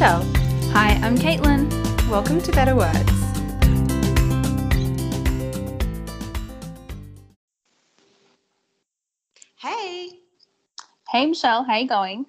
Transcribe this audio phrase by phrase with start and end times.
[0.00, 0.24] Michelle.
[0.72, 1.68] Hi, I'm Caitlin.
[2.08, 3.12] Welcome to Better Words.
[9.56, 10.08] Hey,
[11.10, 11.64] Hey, Michelle.
[11.64, 12.24] How you going?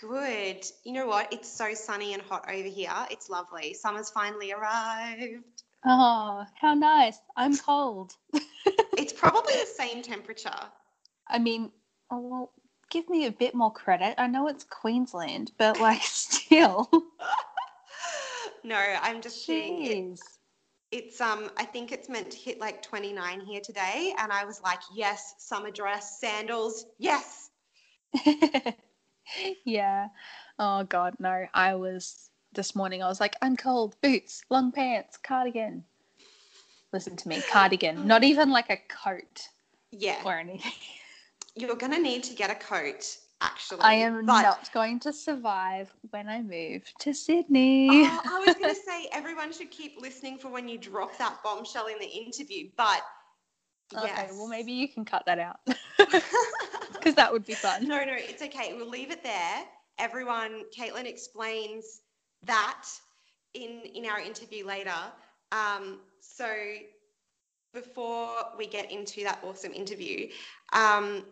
[0.00, 0.64] good.
[0.84, 1.30] You know what?
[1.30, 2.90] It's so sunny and hot over here.
[3.10, 3.74] It's lovely.
[3.74, 5.62] Summer's finally arrived.
[5.84, 7.18] Oh, how nice.
[7.36, 8.14] I'm cold.
[8.96, 10.58] It's probably the same temperature.
[11.28, 11.70] I mean,
[12.10, 12.52] oh, well,
[12.90, 14.14] give me a bit more credit.
[14.18, 16.88] I know it's Queensland, but like, still.
[18.64, 19.86] No, I'm just kidding.
[19.86, 20.20] It,
[20.90, 24.62] it's um I think it's meant to hit like 29 here today and I was
[24.62, 26.86] like, "Yes, summer dress, sandals.
[26.98, 27.50] Yes."
[29.64, 30.08] yeah.
[30.58, 31.46] Oh, God, no.
[31.54, 33.96] I was this morning, I was like, I'm cold.
[34.02, 35.84] Boots, long pants, cardigan.
[36.92, 38.06] Listen to me, cardigan.
[38.06, 39.48] Not even like a coat
[39.90, 40.20] Yeah.
[40.24, 40.72] or anything.
[41.58, 43.80] You're going to need to get a coat actually.
[43.80, 47.88] I am but- not going to survive when I move to Sydney.
[47.90, 51.38] Oh, I was going to say everyone should keep listening for when you drop that
[51.44, 53.02] bombshell in the interview, but
[53.96, 55.60] Okay, well, maybe you can cut that out
[56.92, 57.88] because that would be fun.
[57.88, 58.74] No, no, it's okay.
[58.76, 59.64] We'll leave it there.
[59.98, 62.02] Everyone, Caitlin explains
[62.44, 62.84] that
[63.54, 64.92] in in our interview later.
[65.52, 66.46] Um, so
[67.72, 70.28] before we get into that awesome interview,
[70.74, 71.24] um,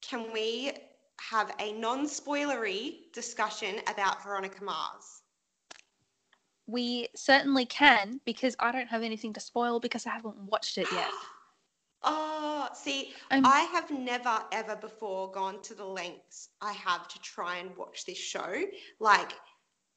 [0.00, 0.72] can we
[1.20, 5.22] have a non-spoilery discussion about Veronica Mars?
[6.66, 10.86] We certainly can because I don't have anything to spoil because I haven't watched it
[10.92, 11.10] yet.
[12.04, 17.20] Oh, see, I'm, I have never ever before gone to the lengths I have to
[17.22, 18.54] try and watch this show.
[19.00, 19.32] Like,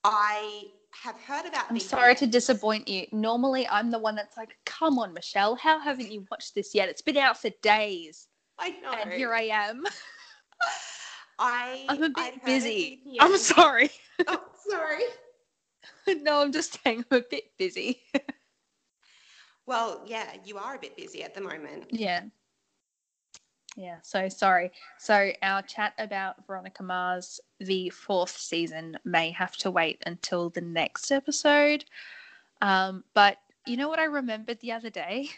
[0.04, 1.66] I have heard about.
[1.70, 3.06] I'm sorry to disappoint you.
[3.12, 6.90] Normally, I'm the one that's like, come on, Michelle, how haven't you watched this yet?
[6.90, 8.28] It's been out for days.
[8.62, 8.92] I know.
[8.92, 9.84] And here I am.
[11.40, 13.02] I, I'm a bit of busy.
[13.06, 13.18] VPN.
[13.20, 13.90] I'm sorry.
[14.28, 14.40] Oh,
[14.70, 15.02] sorry.
[16.22, 18.04] no, I'm just saying I'm a bit busy.
[19.66, 21.86] Well, yeah, you are a bit busy at the moment.
[21.90, 22.26] Yeah.
[23.76, 24.72] Yeah, so sorry.
[25.00, 30.62] So our chat about Veronica Mars, the fourth season, may have to wait until the
[30.62, 31.86] next episode.
[32.62, 35.30] Um, but you know what I remembered the other day?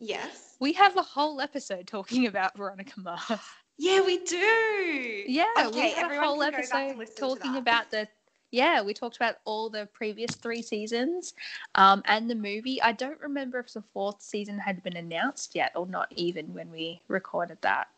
[0.00, 0.58] Yes.
[0.60, 3.56] We have a whole episode talking about Veronica Mars.
[3.78, 5.24] Yeah, we do.
[5.26, 8.08] Yeah, we Okay, had a whole can go back and episode talking about the.
[8.50, 11.34] Yeah, we talked about all the previous three seasons,
[11.74, 12.80] um, and the movie.
[12.82, 16.70] I don't remember if the fourth season had been announced yet or not, even when
[16.70, 17.88] we recorded that.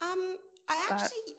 [0.00, 0.38] Um,
[0.68, 1.36] I But actually,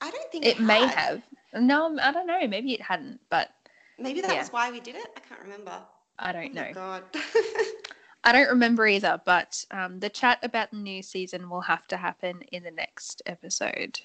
[0.00, 0.96] I don't think It may had.
[0.96, 1.22] have.
[1.54, 2.46] No, I don't know.
[2.46, 3.50] Maybe it hadn't, but
[3.98, 4.38] Maybe that Yeah.
[4.38, 5.10] was why we did it.
[5.16, 5.82] I can't remember.
[6.18, 6.72] I Oh don't my know.
[6.72, 7.04] God.
[8.24, 9.20] I don't remember either.
[9.24, 13.22] But um, the chat about the new season will have to happen in the next
[13.26, 14.00] episode.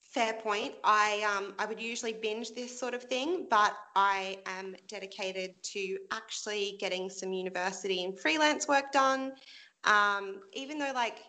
[0.00, 0.74] Fair point.
[0.84, 5.96] I um I would usually binge this sort of thing, but I am dedicated to
[6.10, 9.32] actually getting some university and freelance work done.
[9.84, 11.20] Um, even though like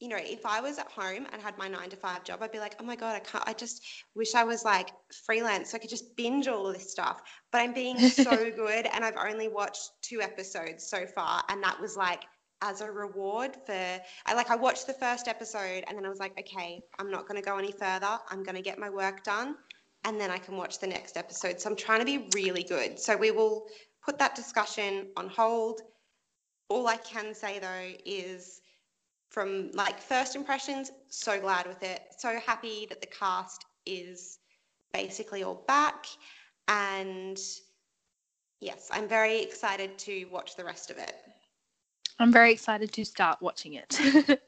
[0.00, 2.52] you know, if I was at home and had my nine to five job, I'd
[2.52, 3.82] be like, oh my God, I can't, I just
[4.14, 4.90] wish I was like
[5.26, 7.22] freelance so I could just binge all of this stuff.
[7.52, 11.42] But I'm being so good and I've only watched two episodes so far.
[11.48, 12.24] And that was like
[12.60, 16.18] as a reward for, I like, I watched the first episode and then I was
[16.18, 18.18] like, okay, I'm not going to go any further.
[18.30, 19.56] I'm going to get my work done
[20.04, 21.60] and then I can watch the next episode.
[21.60, 22.98] So I'm trying to be really good.
[22.98, 23.66] So we will
[24.04, 25.80] put that discussion on hold.
[26.68, 28.60] All I can say though is,
[29.34, 32.00] from like first impressions, so glad with it.
[32.18, 34.38] So happy that the cast is
[34.92, 36.06] basically all back.
[36.68, 37.36] And
[38.60, 41.16] yes, I'm very excited to watch the rest of it.
[42.20, 43.98] I'm very excited to start watching it.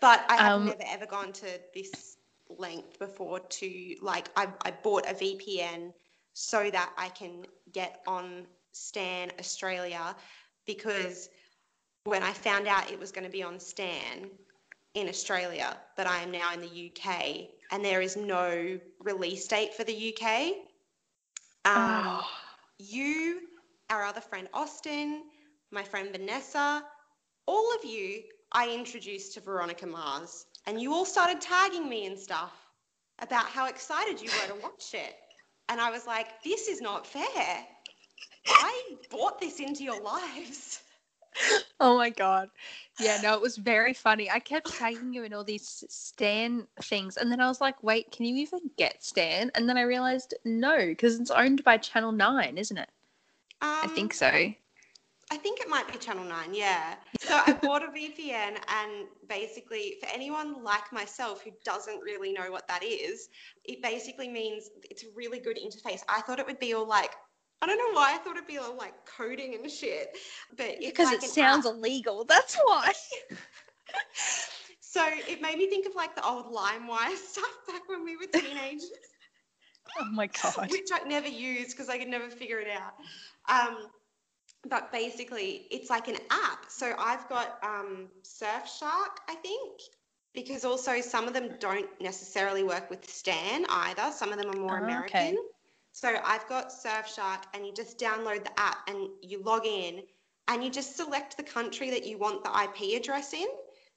[0.00, 2.16] But I have Um, never ever gone to this
[2.48, 5.92] length before to like I, I bought a VPN
[6.34, 10.16] so that I can get on Stan Australia
[10.66, 11.28] because
[12.08, 14.30] when I found out it was going to be on Stan
[14.94, 19.74] in Australia, but I am now in the UK and there is no release date
[19.74, 20.52] for the UK.
[21.64, 22.30] Um, Oh,
[22.78, 23.40] you,
[23.90, 25.24] our other friend Austin,
[25.70, 26.82] my friend Vanessa,
[27.46, 28.22] all of you
[28.52, 32.52] I introduced to Veronica Mars, and you all started tagging me and stuff
[33.18, 35.16] about how excited you were to watch it.
[35.68, 37.66] And I was like, this is not fair.
[38.46, 40.80] I brought this into your lives.
[41.80, 42.50] Oh my god.
[43.00, 44.30] Yeah, no, it was very funny.
[44.30, 48.10] I kept tagging you in all these Stan things, and then I was like, wait,
[48.10, 49.50] can you even get Stan?
[49.54, 52.90] And then I realized no, because it's owned by Channel 9, isn't it?
[53.60, 54.52] Um, I think so.
[55.30, 56.94] I think it might be Channel 9, yeah.
[57.20, 62.50] So I bought a VPN, and basically, for anyone like myself who doesn't really know
[62.50, 63.28] what that is,
[63.64, 66.00] it basically means it's a really good interface.
[66.08, 67.12] I thought it would be all like,
[67.60, 70.16] I don't know why I thought it'd be all like coding and shit,
[70.56, 71.74] but because like it sounds app.
[71.74, 72.24] illegal.
[72.24, 72.92] That's why.
[74.80, 78.26] So it made me think of like the old LimeWire stuff back when we were
[78.32, 78.90] teenagers.
[80.00, 80.70] oh my god.
[80.70, 82.94] which I never used because I could never figure it out.
[83.48, 83.76] Um,
[84.68, 86.64] but basically, it's like an app.
[86.68, 89.80] So I've got um, Surfshark, I think,
[90.34, 94.10] because also some of them don't necessarily work with Stan either.
[94.12, 95.20] Some of them are more Oh, American.
[95.20, 95.36] okay.
[96.00, 100.04] So I've got Surfshark, and you just download the app and you log in,
[100.46, 103.48] and you just select the country that you want the IP address in.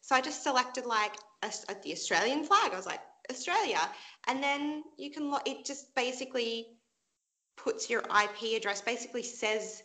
[0.02, 1.14] So I just selected like
[1.44, 2.72] a, a- the Australian flag.
[2.74, 3.82] I was like Australia,
[4.28, 5.30] and then you can.
[5.30, 6.70] Lo- it just basically
[7.56, 8.82] puts your IP address.
[8.82, 9.84] Basically says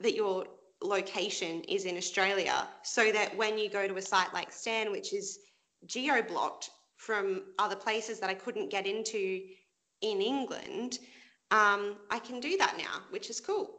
[0.00, 0.46] that your
[0.82, 5.12] location is in Australia, so that when you go to a site like Stan, which
[5.12, 5.38] is
[5.86, 9.42] geo blocked from other places that I couldn't get into
[10.00, 10.98] in England,
[11.52, 13.70] um, I can do that now, which is cool.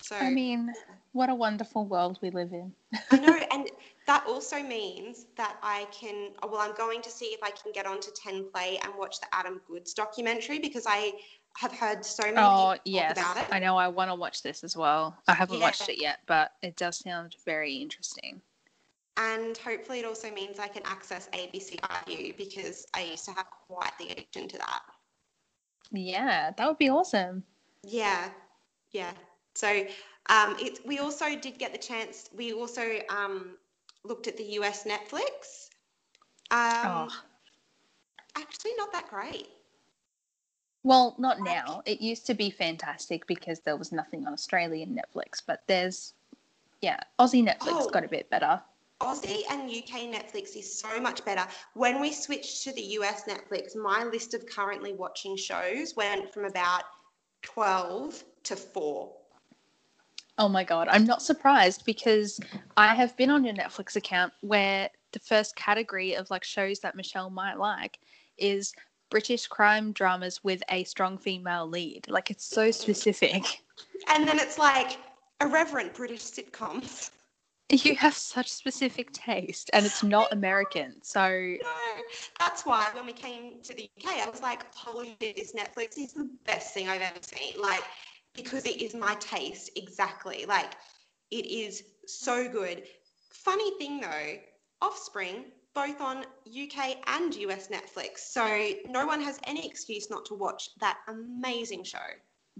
[0.00, 0.72] So I mean,
[1.12, 2.72] what a wonderful world we live in.
[3.10, 3.70] I know, and
[4.06, 6.30] that also means that I can.
[6.42, 9.26] Well, I'm going to see if I can get onto 10 Play and watch the
[9.32, 11.12] Adam Goodes documentary because I
[11.58, 13.46] have heard so many Oh yes, about it.
[13.52, 13.76] I know.
[13.76, 15.14] I want to watch this as well.
[15.28, 18.40] I haven't watched it yet, but it does sound very interesting.
[19.18, 23.46] And hopefully, it also means I can access ABC iView because I used to have
[23.68, 24.80] quite the addiction to that.
[25.92, 27.42] Yeah, that would be awesome.
[27.84, 28.30] Yeah,
[28.92, 29.12] yeah.
[29.54, 29.68] So
[30.30, 32.30] um, it, we also did get the chance.
[32.34, 33.56] We also um,
[34.04, 35.68] looked at the US Netflix.
[36.50, 37.08] Um, oh,
[38.36, 39.48] Actually, not that great.
[40.84, 41.82] well, not like- now.
[41.84, 46.14] It used to be fantastic because there was nothing on Australian Netflix, but there's,
[46.80, 47.90] yeah, Aussie Netflix Oh.
[47.90, 48.60] got a bit better.
[49.02, 51.44] Aussie and UK Netflix is so much better.
[51.74, 56.44] When we switched to the US Netflix, my list of currently watching shows went from
[56.44, 56.84] about
[57.42, 59.12] 12 to 4.
[60.38, 62.40] Oh my god, I'm not surprised because
[62.76, 66.94] I have been on your Netflix account where the first category of like shows that
[66.94, 67.98] Michelle might like
[68.38, 68.72] is
[69.10, 72.08] British crime dramas with a strong female lead.
[72.08, 73.62] Like it's so specific.
[74.08, 74.98] And then it's like
[75.40, 77.10] irreverent British sitcoms.
[77.84, 80.96] You have such specific taste and it's not American.
[81.02, 82.02] So No,
[82.38, 85.96] that's why when we came to the UK, I was like, holy shit, this Netflix
[85.96, 87.58] is the best thing I've ever seen.
[87.58, 87.82] Like,
[88.34, 90.44] because it is my taste exactly.
[90.46, 90.74] Like,
[91.30, 92.82] it is so good.
[93.30, 94.34] Funny thing though,
[94.82, 98.18] Offspring, both on UK and US Netflix.
[98.18, 101.98] So no one has any excuse not to watch that amazing show.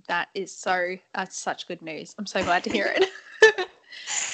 [0.09, 2.15] that is so that's such good news.
[2.19, 3.69] I'm so glad to hear it.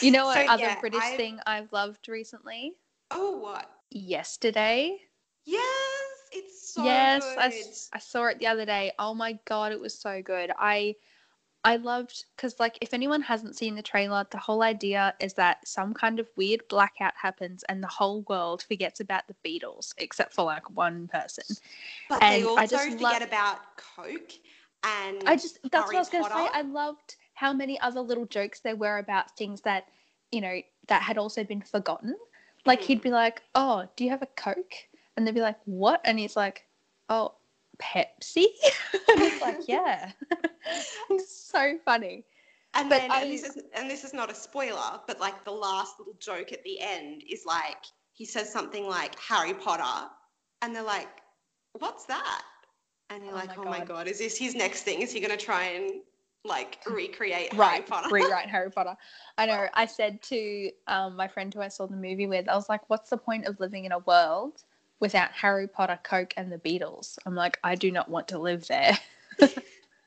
[0.00, 2.74] you know what So, other yeah, British I've- thing I've loved recently?
[3.10, 3.70] Oh, what?
[3.90, 4.98] Yesterday.
[5.44, 5.62] Yes,
[6.32, 7.38] it's so yes, good.
[7.38, 8.92] I, I saw it the other day.
[8.98, 10.52] Oh my god, it was so good.
[10.58, 10.94] I
[11.64, 15.66] I loved because like if anyone hasn't seen the trailer, the whole idea is that
[15.66, 20.34] some kind of weird blackout happens and the whole world forgets about the Beatles except
[20.34, 21.44] for like one person.
[22.08, 24.32] But they and I also just forget love- about Coke
[24.84, 26.48] and I just that's what I was going to say.
[26.52, 29.84] I loved how many other little jokes there were about things that
[30.32, 32.16] you know that had also been forgotten.
[32.66, 32.84] Like Mm.
[32.84, 34.74] he'd be like, "Oh, do you have a Coke?"
[35.16, 36.66] And they'd be like, "What?" And he's like,
[37.08, 37.34] "Oh,
[37.78, 38.46] Pepsi."
[39.12, 40.12] and it's like, "Yeah."
[41.10, 42.24] it's so funny.
[42.74, 45.44] And But then I- and this is and this is not a spoiler, but like
[45.44, 50.10] the last little joke at the end is like he says something like Harry Potter,
[50.62, 51.08] and they're like,
[51.72, 52.42] "What's that?"
[53.10, 53.88] And you're Oh like, my "Oh my God.
[53.88, 55.00] god, is this his next thing?
[55.02, 56.02] Is he gonna try and
[56.48, 58.96] like recreate Harry Right, Potter?" rewrite Harry Potter.
[59.36, 59.68] I know.
[59.74, 62.88] I said to um, my friend who I saw the movie with, I was like,
[62.90, 64.62] "What's the point of living in a world
[65.00, 68.66] without Harry Potter, Coke, and the Beatles?" I'm like, I do not want to live
[68.66, 68.98] there.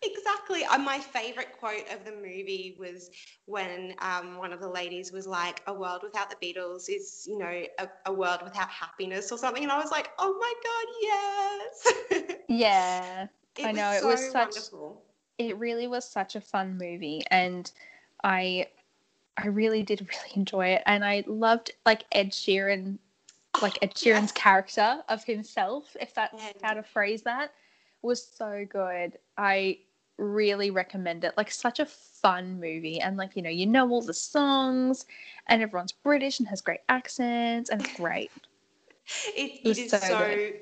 [0.03, 0.63] Exactly.
[0.65, 3.11] Uh, my favorite quote of the movie was
[3.45, 7.37] when um, one of the ladies was like, "A world without the Beatles is, you
[7.37, 12.19] know, a, a world without happiness or something," and I was like, "Oh my god,
[12.19, 13.27] yes!" yeah.
[13.57, 15.03] It I was know, it so was such- wonderful.
[15.49, 17.71] It really was such a fun movie and
[18.23, 18.67] i
[19.37, 22.97] i really did really enjoy it and i loved like ed sheeran
[23.55, 24.31] oh, like ed sheeran's Yes.
[24.31, 26.55] character of himself if that's Ed.
[26.61, 27.51] how to phrase that
[28.01, 29.77] was so good i
[30.17, 34.01] really recommend it like such a fun movie and like you know you know all
[34.01, 35.05] the songs
[35.47, 38.31] and everyone's british and has great accents and it's great
[39.35, 40.19] It, it is so so,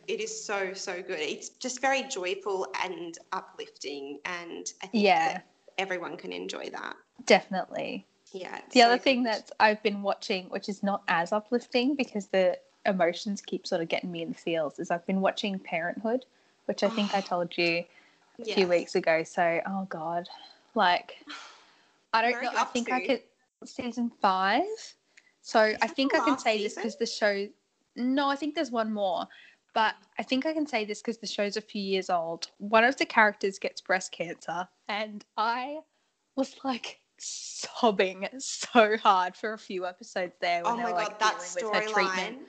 [0.07, 1.19] it is so so good.
[1.19, 5.33] It's just very joyful and uplifting, and I think Yeah.
[5.33, 5.45] that
[5.77, 6.95] everyone can enjoy that.
[7.25, 8.05] Definitely.
[8.31, 8.61] Yeah.
[8.71, 9.33] The so other thing good.
[9.33, 13.87] that I've been watching, which is not as uplifting because the emotions keep sort of
[13.87, 16.25] getting me in the feels, is I've been watching Parenthood,
[16.65, 17.21] which I think I Oh.
[17.21, 17.83] told you
[18.39, 19.23] a few weeks ago.
[19.23, 20.27] So, oh god,
[20.75, 21.23] like
[22.13, 22.49] I don't know.
[22.55, 23.21] I think I could
[23.65, 24.63] season five.
[25.41, 27.47] So I think I can say this because the show.
[27.99, 29.27] No, I think there's one more,
[29.73, 32.49] but I think I can say this because the show's a few years old.
[32.57, 35.79] One of the characters gets breast cancer, and I
[36.35, 41.19] was like sobbing so hard for a few episodes there when Oh my god, like
[41.19, 42.37] that dealing with her treatment.
[42.39, 42.45] storyline.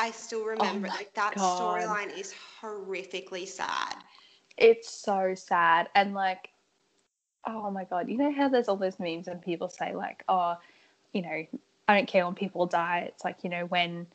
[0.00, 3.96] I still oh remember my like that storyline is horrifically sad.
[4.56, 5.88] It's so sad.
[5.94, 6.50] And like,
[7.46, 10.56] oh my God, you know how there's all those memes and people say, like, oh,
[11.12, 11.46] you know,
[11.88, 13.04] I don't care when people die.
[13.08, 14.06] It's like, you know, when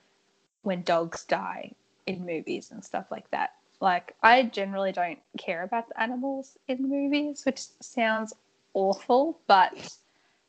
[0.64, 1.74] when dogs die
[2.06, 3.52] in movies and stuff like that.
[3.82, 8.34] Like, I generally don't care about the animals in movies, which sounds
[8.74, 9.98] awful, but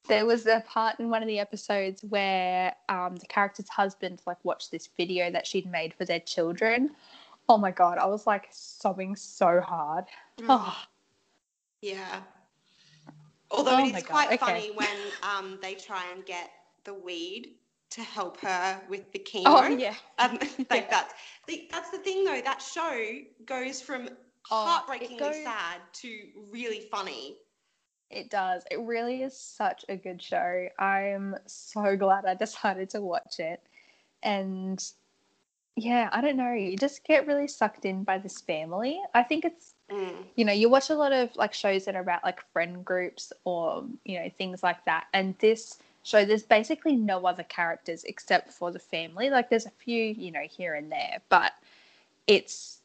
[0.09, 4.43] there was a part in one of the episodes where um, the character's husband like
[4.45, 6.91] watched this video that she'd made for their children.
[7.49, 10.05] Oh my god, I was like sobbing so hard.
[10.49, 10.77] Oh,
[11.83, 12.23] Yeah.
[13.51, 14.37] Although Oh it God, quite okay.
[14.39, 16.51] funny when um, they try and get
[16.85, 17.55] the weed
[17.91, 19.43] to help her with the chemo.
[19.47, 19.95] oh yeah.
[20.19, 20.39] Um,
[20.71, 20.87] like Yeah.
[20.91, 21.15] that's
[21.47, 22.41] the, that's the thing though.
[22.41, 24.09] That show goes from
[24.51, 26.19] Oh, heartbreakingly goes- sad to
[26.51, 27.37] really funny.
[28.11, 28.65] It does.
[28.71, 30.67] It really is such a good show.
[30.79, 33.61] I'm so glad I decided to watch it.
[34.23, 34.83] And
[35.77, 36.53] yeah, I don't know.
[36.53, 39.01] You just get really sucked in by this family.
[39.15, 40.25] I think it's, Mm.
[40.37, 43.33] you know, you watch a lot of like shows that are about like friend groups
[43.45, 45.07] or, you know, things like that.
[45.13, 45.79] And this
[46.11, 49.31] show, there's basically no other characters except for the family.
[49.31, 51.53] Like there's a few, you know, here and there, but
[52.27, 52.81] it's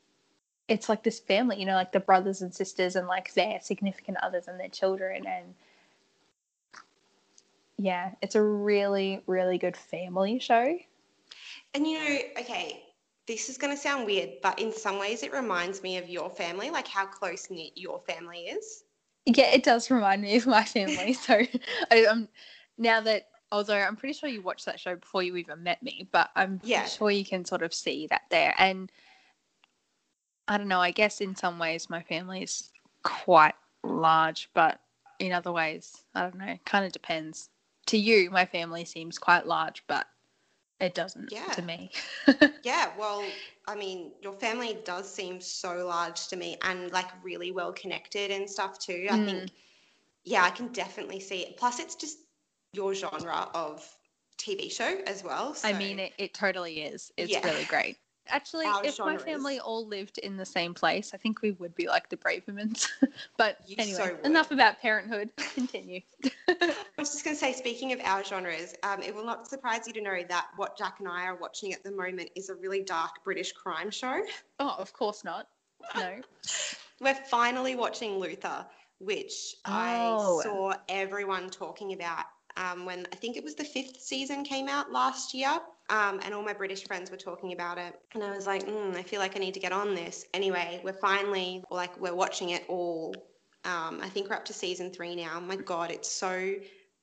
[0.67, 4.17] it's like this family, you know, like the brothers and sisters and like their significant
[4.23, 5.53] others and their children and
[7.77, 10.77] yeah, it's a really, really good family show.
[11.73, 12.83] And you know, okay,
[13.27, 16.29] this is going to sound weird, but in some ways it reminds me of your
[16.29, 18.83] family, like how close knit your family is.
[19.25, 21.13] Yeah, it does remind me of my family.
[21.21, 21.41] So
[21.91, 22.27] I, um,
[22.77, 26.07] now that although I'm pretty sure you watched that show before you even met me,
[26.11, 26.85] but I'm Yeah.
[26.85, 28.53] sure you can sort of see that there.
[28.57, 28.91] And
[30.47, 30.81] I don't know.
[30.81, 32.71] I guess in some ways my family is
[33.03, 34.79] quite large, but
[35.19, 36.57] in other ways, I don't know.
[36.65, 37.49] Kind of depends.
[37.87, 40.07] To you, my family seems quite large, but
[40.79, 41.45] it doesn't Yeah.
[41.53, 41.91] to me.
[42.63, 43.23] Yeah, well,
[43.67, 48.31] I mean, your family does seem so large to me and like really well connected
[48.31, 49.07] and stuff too.
[49.11, 49.25] I Mm.
[49.25, 49.51] think,
[50.23, 51.57] yeah, I can definitely see it.
[51.57, 52.17] Plus, it's just
[52.75, 53.83] your genre of
[54.37, 55.55] TV show as well.
[55.63, 57.11] I mean, it, it totally is.
[57.17, 57.45] It's Yeah.
[57.45, 57.97] really great.
[58.27, 61.75] Actually, Our if my family all lived in the same place, I think we would
[61.75, 62.87] be like the Bravermans.
[63.37, 65.29] but You anyway, so enough about parenthood.
[65.53, 66.01] Continue.
[66.49, 69.85] I was just going to say, speaking of our genres, um, it will not surprise
[69.87, 72.55] you to know that what Jack and I are watching at the moment is a
[72.55, 74.21] really dark British crime show.
[74.59, 75.47] oh, of course not.
[75.95, 76.21] No.
[76.99, 78.65] We're finally watching Luther,
[78.99, 80.39] which Oh.
[80.39, 82.25] I saw everyone talking about
[82.57, 85.59] um, when I think it was the fifth season came out last year.
[85.89, 87.99] Um, and all my British friends were talking about it.
[88.15, 90.25] And I was like, mm, I feel like I need to get on this.
[90.33, 93.13] Anyway, we're finally, like, we're watching it all.
[93.65, 95.39] Um, I think we're up to season three now.
[95.39, 96.55] My God, it's so,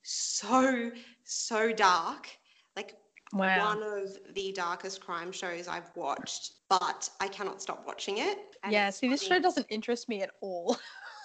[0.02, 0.90] so,
[1.24, 2.28] so dark.
[2.74, 2.96] Like,
[3.32, 3.76] Wow.
[3.76, 8.38] one of the darkest crime shows I've watched, but I cannot stop watching it.
[8.62, 10.76] And yeah, see, this show doesn't interest me at all.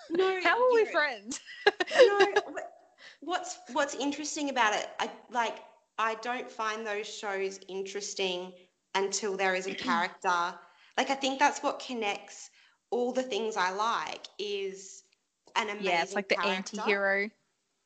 [0.09, 1.41] No, How are we friends?
[1.67, 2.33] no,
[3.27, 4.87] what's what's interesting about it?
[4.99, 5.57] I like
[5.99, 8.53] I don't find those shows interesting
[8.95, 10.57] until there is a character.
[10.97, 12.49] Like I think that's what connects
[12.89, 15.03] all the things I like is
[15.57, 16.77] an amazing yeah, it's like the character.
[16.77, 17.29] anti-hero.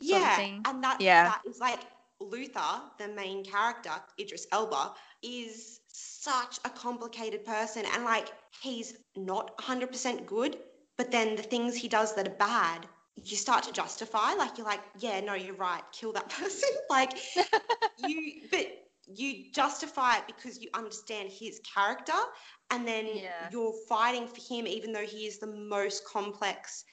[0.02, 0.62] sort of Yeah, thing.
[0.66, 1.24] and that Yeah.
[1.24, 1.80] that is like
[2.20, 4.94] Luther, the main character, Idris Elba,
[5.24, 8.28] is such a complicated person, and like
[8.62, 10.60] he's not 100% good,
[10.98, 14.34] but then the things he does that are bad, you start to justify.
[14.34, 16.70] Like you're like, yeah, no, you're right, kill that person.
[16.90, 17.12] like
[17.98, 18.66] you, but
[19.08, 22.14] you justify it because you understand his character,
[22.72, 23.50] and then Yeah.
[23.50, 26.84] you're fighting for him, even though he is the most complex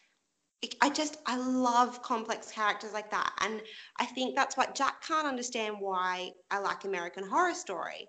[0.81, 3.63] I just I love complex characters like that, and
[3.99, 8.09] I think that's what Jack can't understand why I like American Horror Story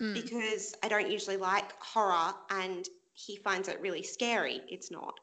[0.00, 0.12] Mm.
[0.12, 4.60] because I don't usually like horror, and he finds it really scary.
[4.68, 5.14] It's not,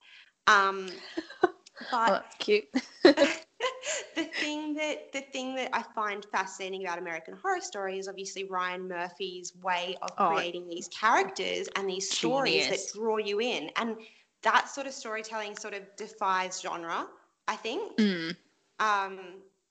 [0.47, 1.01] um,
[1.91, 2.65] but that's cute.
[3.03, 8.43] the thing that the thing that I find fascinating about American Horror Story is obviously
[8.43, 12.91] Ryan Murphy's way of Oh, creating these characters and these stories genius.
[12.91, 13.95] that draw you in, and
[14.43, 17.07] that sort of storytelling sort of defies genre.
[17.47, 17.97] I think.
[17.97, 18.35] Mm.
[18.79, 19.19] Um,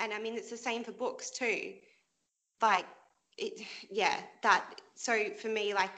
[0.00, 1.74] and I mean, it's the same for books too.
[2.62, 2.86] Like,
[3.36, 4.80] it, yeah, that.
[4.94, 5.90] So for me, like,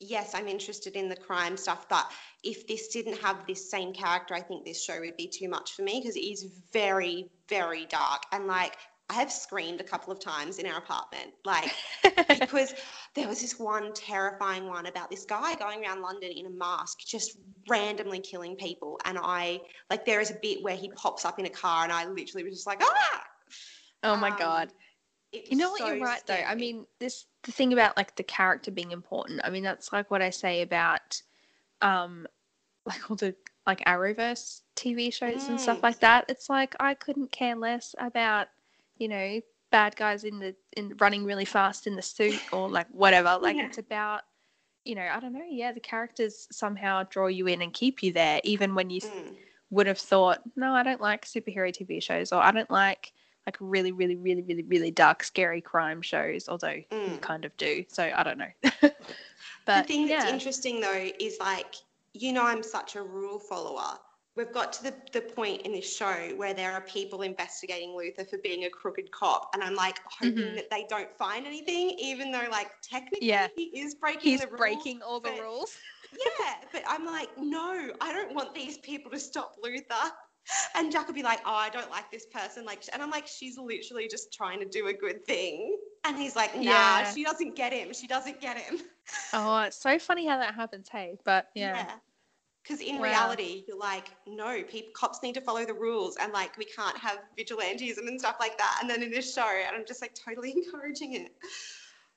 [0.00, 2.10] yes, I'm interested in the crime stuff, but
[2.42, 5.74] if this didn't have this same character, I think this show would be too much
[5.74, 8.22] for me because it is very, very dark.
[8.32, 8.76] And like,
[9.10, 11.74] I have screamed a couple of times in our apartment, like,
[12.40, 12.74] because
[13.14, 17.00] there was this one terrifying one about this guy going around London in a mask,
[17.06, 17.36] just
[17.68, 19.00] randomly killing people.
[19.04, 21.92] And I, like, there is a bit where he pops up in a car, and
[21.92, 23.24] I literally was just like, ah!
[24.02, 24.72] oh my Um, god.
[25.32, 25.80] You know what?
[25.80, 26.34] You're so right, though.
[26.34, 29.40] I mean, this the thing about like the character being important.
[29.44, 31.22] I mean, that's like what I say about,
[31.80, 32.26] um,
[32.86, 33.34] like all the
[33.66, 35.82] like Arrowverse TV shows and stuff Mm.
[35.84, 36.24] like that.
[36.28, 38.48] It's like I couldn't care less about,
[38.96, 42.88] you know, bad guys in the in running really fast in the suit or like
[42.92, 43.38] whatever.
[43.40, 43.66] Like Yeah.
[43.66, 44.22] it's about,
[44.84, 45.46] you know, I don't know.
[45.48, 49.36] Yeah, the characters somehow draw you in and keep you there, even when you Mm.
[49.70, 53.12] would have thought, no, I don't like superhero TV shows, or I don't like
[53.46, 56.48] like really, really, really, really, really dark, scary crime shows.
[56.48, 57.20] Although you Mm.
[57.20, 58.52] kind of do, so I don't know.
[59.66, 61.74] But the thing that's yeah, interesting though is like
[62.12, 63.96] you know i'm such a rule follower
[64.36, 68.24] we've got to the, the point in this show where there are people investigating luther
[68.24, 70.54] for being a crooked cop and i'm like hoping Mhm.
[70.56, 73.46] that they don't find anything even though like technically Yeah.
[73.54, 75.76] he is breaking he's the rules breaking all the rules.
[76.12, 80.10] yeah but i'm like no i don't want these people to stop luther
[80.76, 83.26] and jack would be like oh i don't like this person like and i'm like
[83.26, 87.10] she's literally just trying to do a good thing and he's like nah Yeah.
[87.12, 88.78] she doesn't get him she doesn't get him
[89.32, 90.88] Oh, it's so funny how that happens.
[90.88, 91.86] Hey, but yeah,
[92.62, 93.02] Because in Wow.
[93.02, 96.96] reality, you're like, no, people, cops need to follow the rules, and like we can't
[96.96, 98.78] have vigilantism and stuff like that.
[98.80, 101.32] And then in this show, and I'm just like totally encouraging it.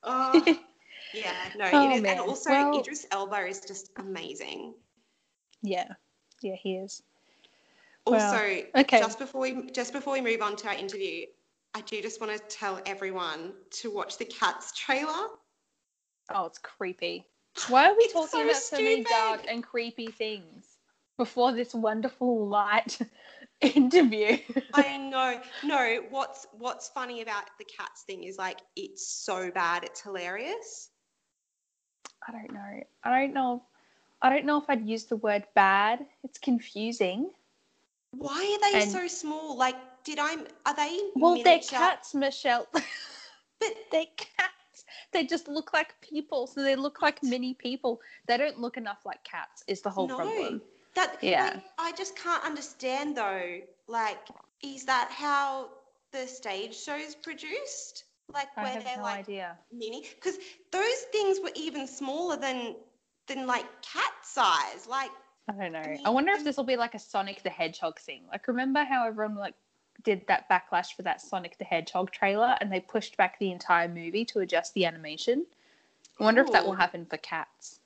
[0.04, 0.44] Oh,
[1.14, 2.02] yeah, no, Oh, it is.
[2.04, 2.12] man.
[2.12, 4.76] And also, Well- Idris Elba is just amazing.
[5.64, 5.88] yeah,
[6.42, 7.02] yeah, he is.
[8.06, 8.62] Also, Wow.
[8.76, 9.00] Okay.
[9.00, 11.26] just before we just before we move on to our interview,
[11.74, 15.28] I do just want to tell everyone to watch the Cats trailer.
[16.34, 17.26] Oh, it's creepy.
[17.68, 20.78] Why are we talking so about so many dark and creepy things
[21.18, 23.00] before this wonderful light
[23.62, 24.38] interview?
[24.74, 25.40] I know.
[25.64, 30.90] No, what's what's funny about the cats thing is like it's so bad, it's hilarious.
[32.28, 32.84] I don't know.
[33.04, 33.64] I don't know.
[34.22, 36.06] I don't know if I'd use the word bad.
[36.24, 37.32] It's confusing.
[38.18, 39.58] Why are they And- so small?
[39.58, 40.36] Like, did I?
[40.66, 41.00] Are they?
[41.16, 42.68] Well, they're cats, Michelle.
[43.60, 44.84] But they're cats.
[45.14, 48.02] They just look like people, so they look like mini people.
[48.28, 49.64] They don't look enough like cats.
[49.68, 50.62] Is the whole no, problem?
[50.96, 51.52] that Yeah.
[51.54, 53.62] like, I just can't understand though.
[53.88, 54.20] Like,
[54.62, 55.70] is that how
[56.12, 58.04] the stage show's produced?
[58.34, 59.58] Like, I where they're no like idea.
[59.72, 60.06] mini?
[60.16, 60.38] Because
[60.72, 62.76] those things were even smaller than
[63.28, 64.88] than like cat size.
[64.90, 65.12] Like,
[65.50, 65.98] I don't know.
[66.06, 68.24] I wonder if this will be like a Sonic the Hedgehog thing.
[68.32, 69.56] Like, remember how everyone like
[70.04, 73.88] did that backlash for that Sonic the Hedgehog trailer, and they pushed back the entire
[73.88, 75.46] movie to adjust the animation.
[76.20, 77.80] I wonder if that will happen for cats.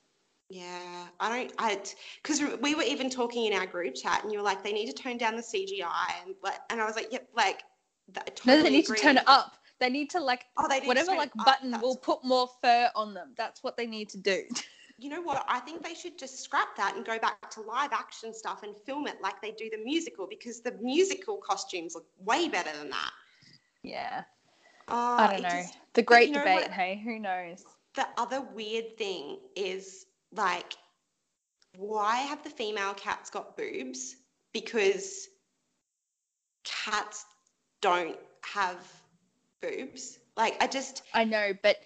[0.50, 1.52] Yeah, I don't.
[1.58, 1.80] I
[2.22, 4.86] because we were even talking in our group chat, and you were like, they need
[4.86, 7.64] to tone down the CGI, and like, and I was like, yep, like,
[8.12, 8.96] that, I No, they need agree.
[8.96, 9.56] to turn it up.
[9.80, 11.46] They need to like Oh, they whatever like up.
[11.46, 13.34] button will put more fur on them.
[13.36, 14.42] That's what they need to do.
[14.98, 15.44] You know what?
[15.48, 18.76] I think they should just scrap that and go back to live action stuff and
[18.76, 22.90] film it like they do the musical because the musical costumes look way better than
[22.90, 23.10] that.
[23.82, 24.24] yeah,
[24.88, 25.48] Oh, I don't know.
[25.48, 26.54] just- the great debate.
[26.62, 26.70] what?
[26.72, 27.64] Hey, who knows?
[27.94, 30.74] the other weird thing is like,
[31.76, 34.16] why have the female cats got boobs?
[34.52, 35.28] Because
[36.64, 37.24] cats
[37.80, 38.76] don't have
[39.60, 40.18] boobs.
[40.36, 41.02] Like, I just.
[41.14, 41.76] I know, but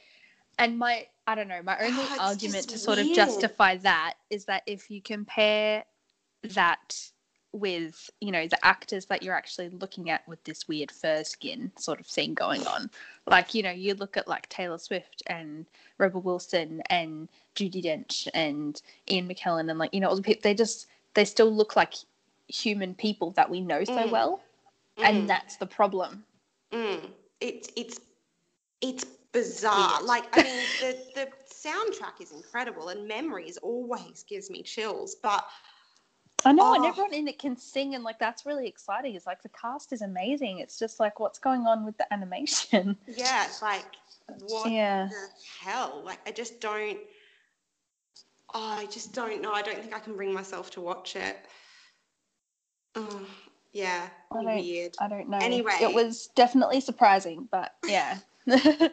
[0.59, 4.45] and my I don't know, my only Oh, argument to sort of justify that is
[4.47, 5.85] that if you compare
[6.43, 7.11] that
[7.53, 11.71] with, you know, the actors that you're actually looking at with this weird fur skin
[11.77, 12.91] sort of thing going on.
[13.27, 15.67] Like, you know, you look at like Taylor Swift and
[15.99, 18.81] Rebel Wilson and Judi Dench and
[19.11, 21.95] Ian McKellen and like, you know, all the people they just they still look like
[22.49, 24.11] human people that we know so Mm.
[24.11, 24.41] well.
[24.99, 26.25] mm, And that's the problem.
[26.73, 28.01] mm, it's it's
[28.81, 30.03] it's bizarre.
[30.03, 35.17] Like, I mean, the the soundtrack is incredible, and Memories always gives me chills.
[35.17, 35.45] But
[36.45, 36.89] I know, and Oh.
[36.89, 39.15] everyone in it can sing, and like that's really exciting.
[39.15, 40.59] It's like the cast is amazing.
[40.59, 42.97] It's just like what's going on with the animation.
[43.07, 43.87] yeah, it's like
[44.41, 45.29] what yeah, the
[45.61, 46.03] hell?
[46.05, 46.99] Like, I just don't.
[48.55, 49.53] Oh, I just don't know.
[49.53, 51.39] I don't think I can bring myself to watch it.
[52.95, 53.27] Oh,
[53.73, 54.95] yeah, I weird.
[55.01, 55.39] I don't know.
[55.39, 55.73] Anyway.
[55.81, 58.19] it was definitely surprising, but yeah.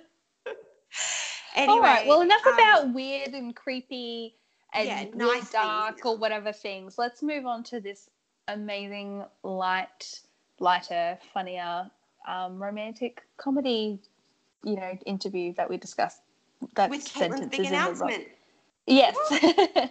[1.56, 2.08] Anyway, All right.
[2.08, 4.36] Well, enough um, about weird and creepy
[4.74, 6.12] and Yeah, nice dark now.
[6.12, 6.98] or whatever things.
[6.98, 8.10] Let's move on to this
[8.48, 10.22] amazing light
[10.60, 11.90] lighter, funnier,
[12.28, 14.00] um, romantic comedy,
[14.64, 16.22] you know, interview that we discussed.
[16.76, 17.72] That With Caitlin's big in the book.
[17.72, 18.28] announcement.
[18.86, 19.16] Yes.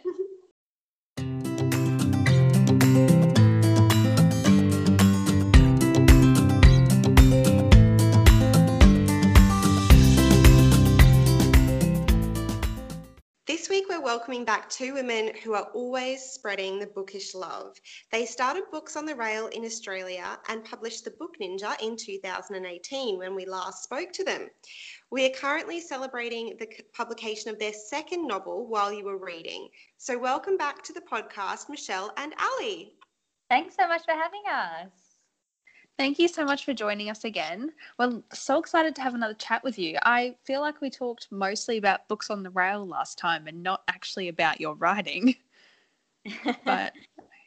[13.68, 17.78] This week, we're welcoming back two women who are always spreading the bookish love.
[18.10, 23.18] They started Books on the Rail in Australia and published The Book Ninja in 2018
[23.18, 24.48] when we last spoke to them.
[25.10, 29.68] We are currently celebrating the publication of their second novel, While You Were Reading.
[29.98, 32.94] So, welcome back to the podcast, Michelle and Ali.
[33.50, 35.07] Thanks so much for having us.
[35.98, 37.72] Thank you so much for joining us again.
[37.98, 39.98] We're so excited to have another chat with you.
[40.04, 43.82] I feel like we talked mostly about books on the rail last time and not
[43.88, 45.34] actually about your writing,
[46.64, 46.92] but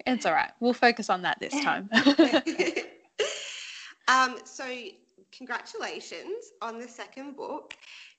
[0.05, 0.51] it's all right.
[0.59, 1.89] We'll focus on that this time.
[4.09, 4.65] um, so,
[5.32, 7.76] congratulations on the second book.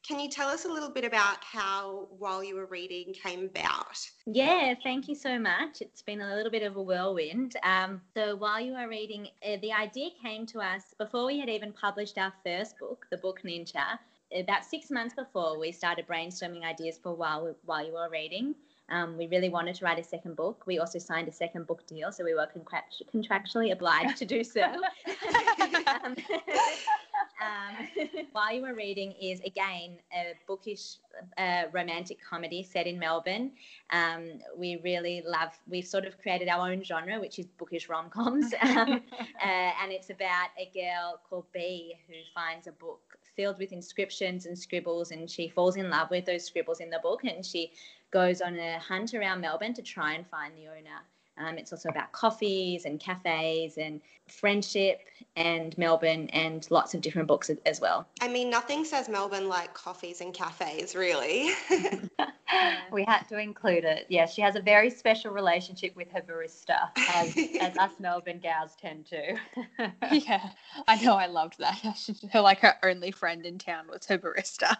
[0.07, 3.98] Can you tell us a little bit about how While You Were Reading came about?
[4.27, 5.81] yeah, thank you so much.
[5.81, 7.55] It's been a little bit of a whirlwind.
[7.62, 11.48] Um, so while you were reading, uh, the idea came to us before we had
[11.48, 13.98] even published our first book, The Book Ninja.
[14.35, 18.55] About six months before, we started brainstorming ideas for while while you were reading.
[18.88, 20.64] Um, we really wanted to write a second book.
[20.66, 24.44] We also signed a second book deal, so we were contract- contractually obliged to do
[24.44, 24.62] so.
[26.04, 26.16] um,
[27.42, 30.96] um, While You Were Reading is again a bookish
[31.38, 33.52] uh, romantic comedy set in Melbourne.
[33.90, 38.10] Um, we really love, we've sort of created our own genre, which is bookish rom
[38.10, 38.52] coms.
[38.62, 39.02] Um,
[39.42, 43.00] uh, and it's about a girl called Bee who finds a book
[43.36, 46.98] filled with inscriptions and scribbles, and she falls in love with those scribbles in the
[47.02, 47.72] book and she
[48.12, 51.01] goes on a hunt around Melbourne to try and find the owner.
[51.38, 54.01] Um, it's also about coffees and cafes and
[54.40, 55.00] friendship
[55.36, 58.06] and Melbourne and lots of different books as well.
[58.20, 61.50] I mean, nothing says Melbourne like coffees and cafes, really.
[62.92, 64.04] we had to include it.
[64.10, 68.76] Yeah, she has a very special relationship with her barista, as, as us Melbourne gals
[68.80, 69.36] tend to.
[70.12, 70.50] yeah,
[70.86, 71.14] I know.
[71.16, 71.80] I loved that.
[71.96, 74.76] She- Her like her only friend in town was her barista.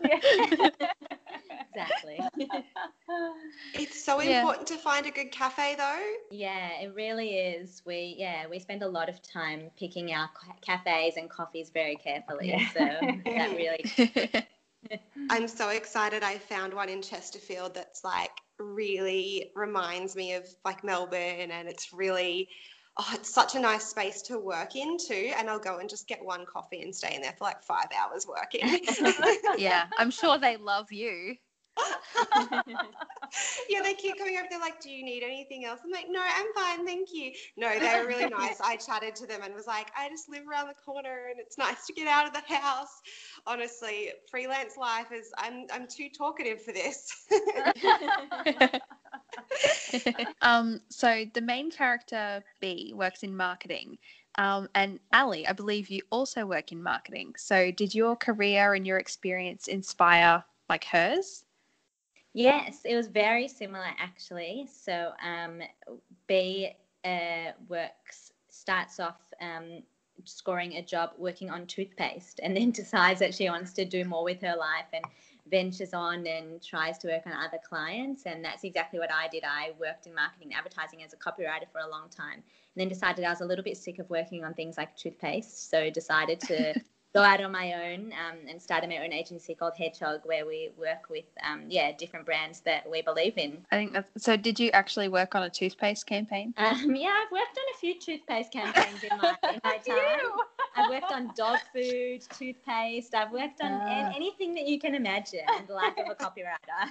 [1.74, 2.20] Exactly.
[3.74, 4.40] it's so Yeah.
[4.40, 6.02] important to find a good cafe, though.
[6.30, 7.82] yeah, it really is.
[7.86, 9.41] We yeah we spend a lot of time
[9.78, 10.28] picking our
[10.61, 12.48] cafes and coffees very carefully.
[12.48, 12.68] Yeah.
[12.68, 12.85] So
[13.24, 14.46] that really
[15.31, 20.85] I'm so excited I found one in Chesterfield that's like really reminds me of like
[20.85, 22.48] Melbourne and it's really
[22.98, 26.09] oh it's such a nice space to work in too and I'll go and just
[26.09, 28.61] get one coffee and stay in there for like 5 hours working.
[29.59, 31.37] yeah, I'm sure they love you.
[33.68, 34.46] Yeah, they keep coming over.
[34.50, 37.78] They're like, "Do you need anything else?" I'm like, "No, I'm fine, thank you." No,
[37.78, 38.61] they were really nice.
[38.61, 41.56] I chatted to them and was like, "I just live around the corner, and it's
[41.56, 43.00] nice to get out of the house."
[43.46, 45.32] Honestly, freelance life is.
[45.38, 47.11] I'm I'm too talkative for this.
[50.42, 53.98] um, so the main character Bee works in marketing.
[54.38, 57.35] Um, and Ali, I believe you also work in marketing.
[57.37, 61.44] So did your career and your experience inspire like hers?
[62.35, 64.68] Yes, it was very similar actually.
[64.73, 65.61] So um,
[66.27, 66.73] Bee
[67.05, 69.83] uh, works starts off um,
[70.25, 74.25] scoring a job working on toothpaste, and then decides that she wants to do more
[74.25, 75.05] with her life and
[75.51, 78.25] ventures on and tries to work on other clients.
[78.27, 79.42] And that's exactly what I did.
[79.45, 82.88] I worked in marketing and advertising as a copywriter for a long time, and then
[82.88, 86.40] decided I was a little bit sick of working on things like toothpaste, so decided
[86.40, 86.81] to
[87.14, 90.70] go out on my own um, and started my own agency called Hedgehog, where we
[90.79, 93.59] work with um, yeah different brands that we believe in.
[93.70, 94.37] I think that's so.
[94.37, 96.55] Did you actually work on a toothpaste campaign?
[96.57, 100.31] Um, yeah, I've worked on a few toothpaste campaigns in my, in my time.
[100.75, 103.14] I've worked on dog food, toothpaste.
[103.14, 104.12] I've worked on an- Ah.
[104.16, 106.88] anything that you can imagine the life of a copywriter.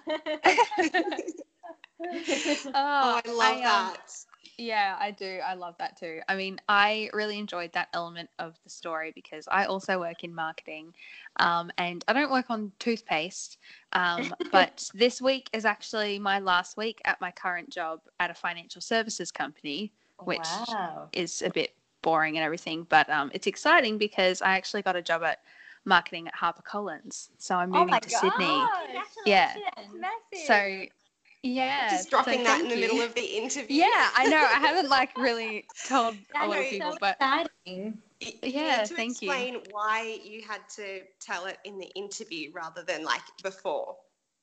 [2.75, 4.25] oh, I love um, that.
[4.61, 5.39] Yeah, I do.
[5.43, 6.19] I love that too.
[6.29, 10.35] I mean, I really enjoyed that element of the story because I also work in
[10.35, 10.93] marketing
[11.37, 13.57] um, and I don't work on toothpaste.
[13.93, 18.35] Um, but this week is actually my last week at my current job at a
[18.35, 19.93] financial services company,
[20.25, 21.09] which wow.
[21.11, 22.85] is a bit boring and everything.
[22.87, 25.39] But um, it's exciting because I actually got a job at
[25.85, 27.29] marketing at HarperCollins.
[27.39, 28.61] So I'm Oh moving my to Sydney.
[29.25, 29.53] Yeah.
[30.45, 30.85] So,
[31.43, 31.89] yeah.
[31.89, 32.81] Just so dropping that in the you.
[32.81, 33.77] middle of the interview.
[33.77, 34.37] Yeah, I know.
[34.37, 38.01] I haven't like really told a lot of people, so but exciting.
[38.19, 39.31] You Yeah, to thank you.
[39.31, 43.97] explain why you had to tell it in the interview rather than like before.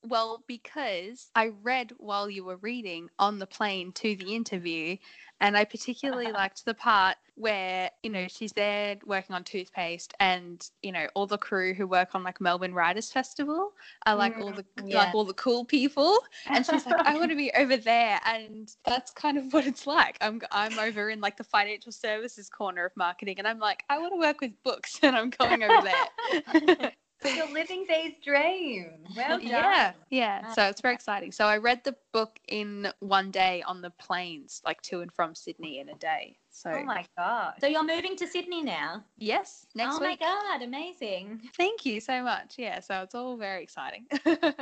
[0.05, 4.97] Well, because I read while you were reading on the plane to the interview,
[5.41, 10.69] and I particularly liked the part where, you know, she's there working on toothpaste and,
[10.83, 13.73] you know, all the crew who work on like Melbourne Writers Festival
[14.07, 14.99] are like all the mm, yeah.
[14.99, 16.19] like all the cool people.
[16.47, 18.21] And she's like, I want to be over there.
[18.27, 20.19] And that's kind of what it's like.
[20.21, 23.99] I'm I'm over in like the financial services corner of marketing and I'm like, I
[23.99, 26.93] want to work with books and I'm going over there.
[27.25, 28.91] You're living Bee's dream.
[29.17, 29.49] Well done.
[29.49, 30.53] Yeah, yeah.
[30.53, 31.33] So it's very exciting.
[31.33, 35.35] So I read the book in one day on the planes, like to and from
[35.35, 36.37] Sydney in a day.
[36.51, 37.55] So Oh my god.
[37.61, 39.05] So you're moving to Sydney now?
[39.17, 40.21] yes, next oh week.
[40.21, 41.41] my god, amazing.
[41.57, 42.55] Thank you so much.
[42.57, 44.07] Yeah, so it's all very exciting.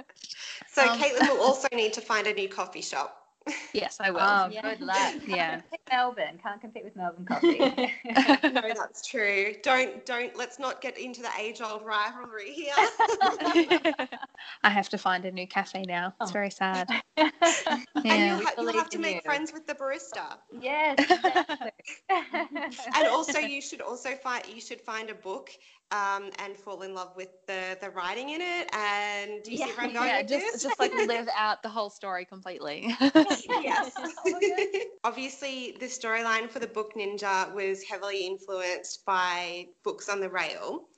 [0.68, 3.25] So Um, Caitlin will also need to find a new coffee shop.
[3.72, 4.20] Yes, I will.
[4.20, 4.62] Oh, Yeah.
[4.62, 5.14] good luck.
[5.26, 5.61] Yeah.
[5.61, 6.38] Can't Melbourne.
[6.42, 7.59] Can't compete with Melbourne coffee.
[8.52, 9.54] no, that's true.
[9.62, 12.74] Don't don't let's not get into the age old rivalry here.
[14.62, 16.12] I have to find a new cafe now.
[16.20, 16.32] It's Oh.
[16.32, 16.88] very sad.
[17.16, 17.32] and
[18.04, 18.38] Yeah.
[18.38, 19.20] you, ha- you believe have to make you.
[19.24, 20.38] friends with the barista.
[20.61, 20.96] yes.
[20.98, 21.70] Exactly.
[22.96, 25.50] And also you should also find you should find a book
[25.92, 28.68] um, and fall in love with the the writing in it.
[28.74, 30.62] And do you see where I'm going yeah, just this?
[30.62, 32.94] just like live out the whole story completely.
[33.62, 33.92] Yes.
[34.29, 34.81] Oh.
[35.05, 40.88] Obviously, the storyline for the book Ninja was heavily influenced by books on the rail.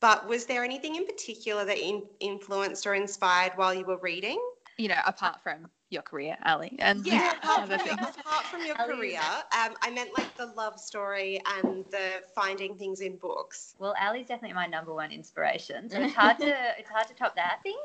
[0.00, 4.40] But was there anything in particular that in- influenced or inspired while you were reading?
[4.80, 8.80] you know, apart from your career, Ali, and Yeah, apart from, your, apart from your
[8.80, 13.74] Ali- career, um, I meant like the love story and the finding things in books.
[13.78, 15.90] Well, Ali's definitely my number one inspiration.
[15.90, 17.58] So it's hard to it's hard to top that.
[17.58, 17.78] I think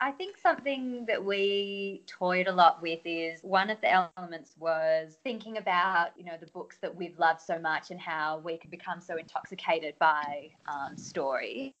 [0.00, 5.18] I think something that we toyed a lot with is one of the elements was
[5.22, 8.70] thinking about you know the books that we've loved so much and how we can
[8.70, 11.72] become so intoxicated by um, stories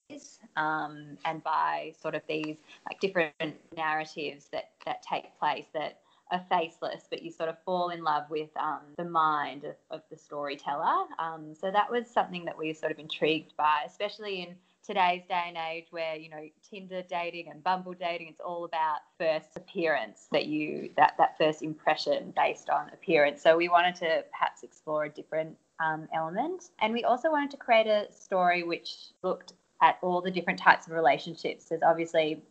[0.56, 2.56] um, and by sort of these
[2.88, 7.90] like different narratives that that take place that are faceless, but you sort of fall
[7.90, 11.04] in love with um, the mind of, of the storyteller.
[11.18, 14.54] Um, so that was something that we were sort of intrigued by, especially in
[14.84, 18.98] today's day and age where you know Tinder dating and Bumble dating it's all about
[19.16, 23.42] first appearance that you that that first impression based on appearance.
[23.42, 26.70] So we wanted to perhaps explore a different um, element.
[26.80, 30.86] And we also wanted to create a story which looked at all the different types
[30.86, 31.66] of relationships.
[31.66, 32.42] There's obviously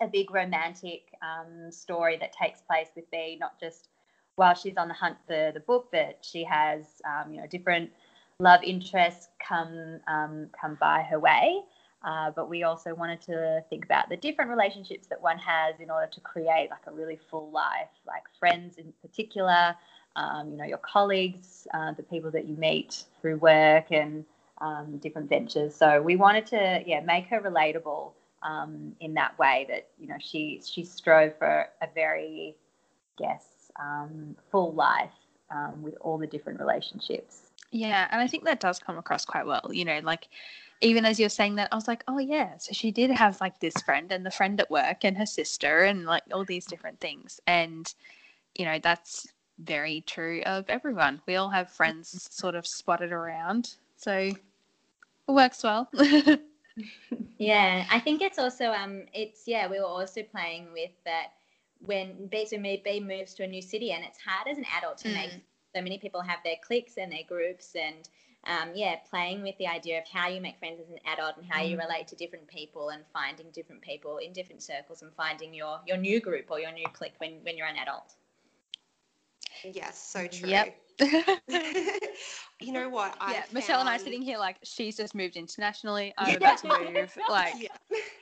[0.00, 3.88] a big romantic um, story that takes place with Bee not just
[4.36, 7.90] while she's on the hunt for the book but she has um, you know different
[8.38, 11.62] love interests come um, come by her way
[12.06, 15.90] uh, but we also wanted to think about the different relationships that one has in
[15.90, 19.74] order to create like a really full life, like friends in particular,
[20.14, 24.24] um, you know, your colleagues, uh, the people that you meet through work and
[24.60, 25.74] um, different ventures.
[25.74, 30.16] So we wanted to, yeah, make her relatable um, in that way that you know
[30.20, 32.56] she she strove for a very,
[33.18, 35.10] I guess, um, full life
[35.50, 37.50] um, with all the different relationships.
[37.70, 39.70] Yeah, and I think that does come across quite well.
[39.72, 40.28] You know, like
[40.80, 43.60] even as you're saying that, I was like, oh yeah, so she did have like
[43.60, 47.00] this friend and the friend at work and her sister and like all these different
[47.00, 47.40] things.
[47.46, 47.92] And
[48.54, 49.26] you know, that's
[49.58, 51.20] very true of everyone.
[51.26, 54.36] We all have friends sort of spotted around, so it
[55.26, 55.90] works well.
[57.38, 61.32] Yeah, I think it's also um, it's yeah, we were also playing with that
[61.84, 65.30] when Bee moves to a new city, and it's hard as an adult to make.
[65.74, 68.08] So many people have their cliques and their groups, and
[68.44, 71.44] um, yeah, playing with the idea of how you make friends as an adult and
[71.46, 75.52] how you relate to different people, and finding different people in different circles, and finding
[75.52, 78.14] your your new group or your new clique when when you're an adult.
[79.62, 80.48] Yes, so true.
[80.48, 80.85] Yep.
[82.60, 83.16] you know what?
[83.30, 86.14] yeah, I Michelle and I found- sitting here like she's just moved internationally.
[86.18, 87.16] I'm about to move.
[87.28, 87.68] Like, Yeah.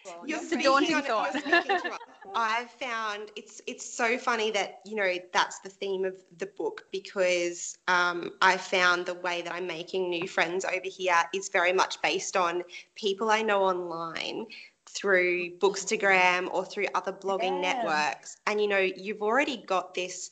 [0.04, 1.02] Well, You're It's a speaking daunting on
[1.36, 1.98] it- you're to us.
[2.34, 6.84] I've found it's it's so funny that you know that's the theme of the book
[6.90, 11.72] because um, I found the way that I'm making new friends over here is very
[11.72, 12.62] much based on
[12.96, 14.46] people I know online
[14.86, 17.74] through Bookstagram or through other blogging Yeah.
[17.74, 20.30] networks, and you know you've already got this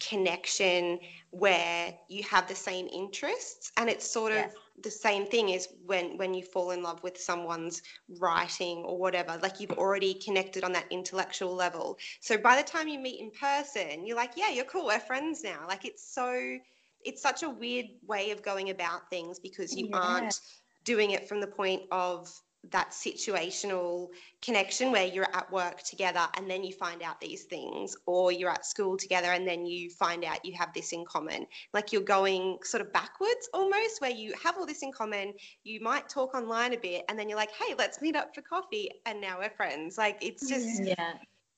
[0.00, 0.98] connection
[1.30, 4.54] where you have the same interests and it's sort of Yes.
[4.82, 7.82] the same thing as when when you fall in love with someone's
[8.20, 12.86] writing or whatever like you've already connected on that intellectual level so by the time
[12.88, 16.58] you meet in person you're like yeah you're cool we're friends now like it's so
[17.04, 19.92] it's such a weird way of going about things because you Yeah.
[19.92, 20.40] aren't
[20.84, 22.28] doing it from the point of
[22.70, 24.08] that situational
[24.42, 28.50] connection where you're at work together and then you find out these things or you're
[28.50, 31.46] at school together and then you find out you have this in common.
[31.72, 35.32] Like you're going sort of backwards almost where you have all this in common
[35.64, 38.42] you might talk online a bit and then you're like hey let's meet up for
[38.42, 39.96] coffee and now we're friends.
[39.96, 41.14] Like it's just Yeah,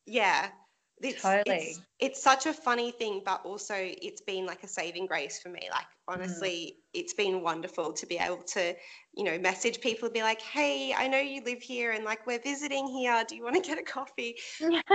[0.06, 0.50] Yeah.
[1.02, 1.56] It's, Totally.
[1.56, 5.48] it's, it's such a funny thing, but also it's been like a saving grace for
[5.48, 5.68] me.
[5.70, 6.14] Like, mm.
[6.14, 8.74] honestly, it's been wonderful to be able to,
[9.14, 12.26] you know, message people and be like, hey, I know you live here and like
[12.26, 13.24] we're visiting here.
[13.26, 14.36] Do you want to get a coffee?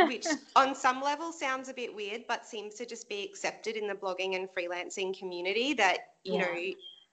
[0.05, 3.87] Which on some level sounds a bit weird, but seems to just be accepted in
[3.87, 6.41] the blogging and freelancing community that, you Yeah.
[6.45, 6.53] know,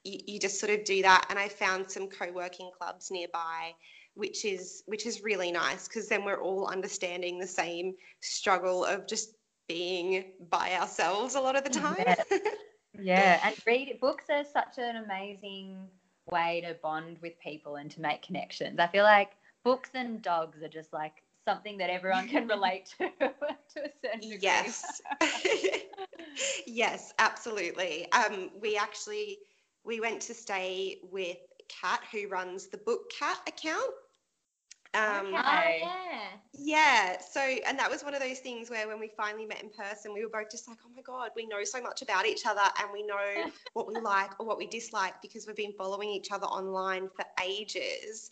[0.05, 1.27] you, you just sort of do that.
[1.31, 3.75] And I found some co-working clubs nearby
[4.15, 9.07] which is which is really nice because then we're all understanding the same struggle of
[9.07, 9.35] just
[9.69, 11.97] being by ourselves a lot of the time.
[11.99, 12.25] Yeah.
[13.01, 15.79] Yeah, and read books are such an amazing
[16.31, 18.79] way to bond with people and to make connections.
[18.79, 19.31] I feel like
[19.65, 24.21] books and dogs are just like something that everyone can relate to to a certain
[24.21, 24.39] degree.
[24.43, 25.01] yes.
[26.67, 28.11] yes, absolutely.
[28.13, 29.39] Um, we actually
[29.85, 33.91] we went to stay with Kat, who runs the Book Cat account.
[34.95, 35.81] Um, Okay.
[35.85, 36.29] Oh, yeah.
[36.55, 37.19] Yeah.
[37.21, 40.13] So, and that was one of those things where when we finally met in person,
[40.13, 42.61] we were both just like, oh my God, we know so much about each other
[42.79, 46.31] and we know what we like or what we dislike because we've been following each
[46.31, 48.31] other online for ages.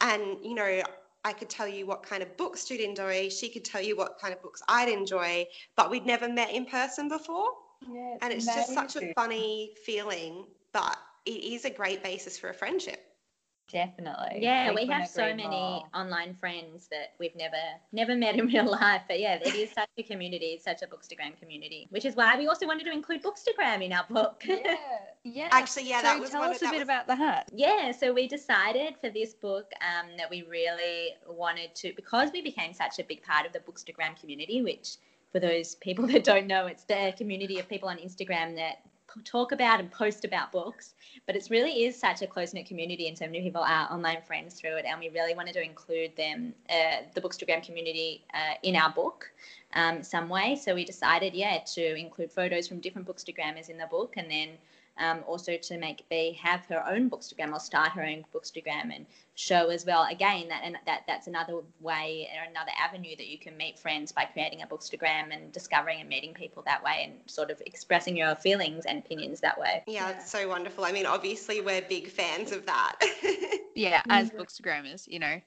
[0.00, 0.82] And, you know,
[1.24, 3.28] I could tell you what kind of books she'd enjoy.
[3.28, 6.66] She could tell you what kind of books I'd enjoy, but we'd never met in
[6.66, 7.50] person before.
[7.88, 12.50] Yeah, And it's just such a funny feeling, but it is a great basis for
[12.50, 13.11] a friendship.
[13.70, 14.40] Definitely.
[14.42, 15.82] Yeah, we Couldn't have so agree many more.
[15.94, 17.56] online friends that we've never
[17.92, 19.02] never met in real life.
[19.08, 22.36] But yeah, it is such a community, it's such a Bookstagram community, which is why
[22.36, 24.42] we also wanted to include Bookstagram in our book.
[24.46, 24.76] Yeah.
[25.24, 25.46] Yeah.
[25.52, 27.48] Actually, yeah, so that was tell one us of, a bit was- about the hat.
[27.54, 32.42] Yeah, so we decided for this book um, that we really wanted to, because we
[32.42, 34.96] became such a big part of the Bookstagram community, which
[35.30, 38.90] for those people that don't know, it's the community of people on Instagram that p-
[39.24, 40.94] talk about and post about books.
[41.26, 44.22] But it really is such a close knit community, and so many people are online
[44.22, 44.84] friends through it.
[44.84, 49.30] And we really wanted to include them, uh, the Bookstagram community, uh, in our book
[49.74, 50.56] um, some way.
[50.56, 54.50] So we decided, yeah, to include photos from different Bookstagrammers in the book, and then
[54.98, 59.06] um, also to make Bea have her own bookstagram or start her own bookstagram and
[59.34, 60.06] show as well.
[60.10, 64.12] Again, that and that that's another way or another avenue that you can meet friends
[64.12, 68.16] by creating a bookstagram and discovering and meeting people that way and sort of expressing
[68.16, 69.82] your feelings and opinions that way.
[69.86, 70.16] Yeah, Yeah.
[70.16, 70.84] it's so wonderful.
[70.84, 72.96] I mean, obviously, we're big fans of that.
[73.74, 74.36] Yeah, as Mhm.
[74.36, 75.40] bookstagrammers, you know,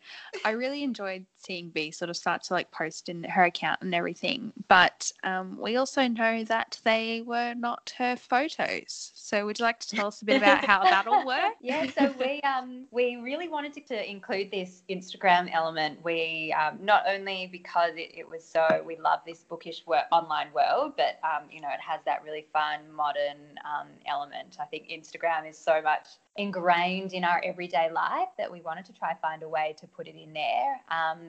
[0.44, 3.94] I really enjoyed seeing Bee sort of start to like post in her account and
[3.94, 4.52] everything.
[4.68, 9.12] But um, we also know that they were not her photos.
[9.14, 11.58] So would you like to tell us a bit about how that all worked?
[11.62, 16.00] yeah, so we um we really wanted to, to include this Instagram element.
[16.04, 20.48] We um, not only because it, it was so we love this bookish work, online
[20.54, 24.58] world, but um, you know it has that really fun modern um, element.
[24.60, 26.08] I think Instagram is so much
[26.38, 30.08] ingrained in our everyday life that we wanted to try find a way to put
[30.08, 30.82] it in there.
[30.90, 31.20] Um,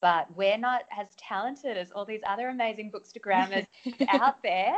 [0.00, 3.66] but we're not as talented as all these other amazing bookstagrammers
[4.08, 4.74] out there.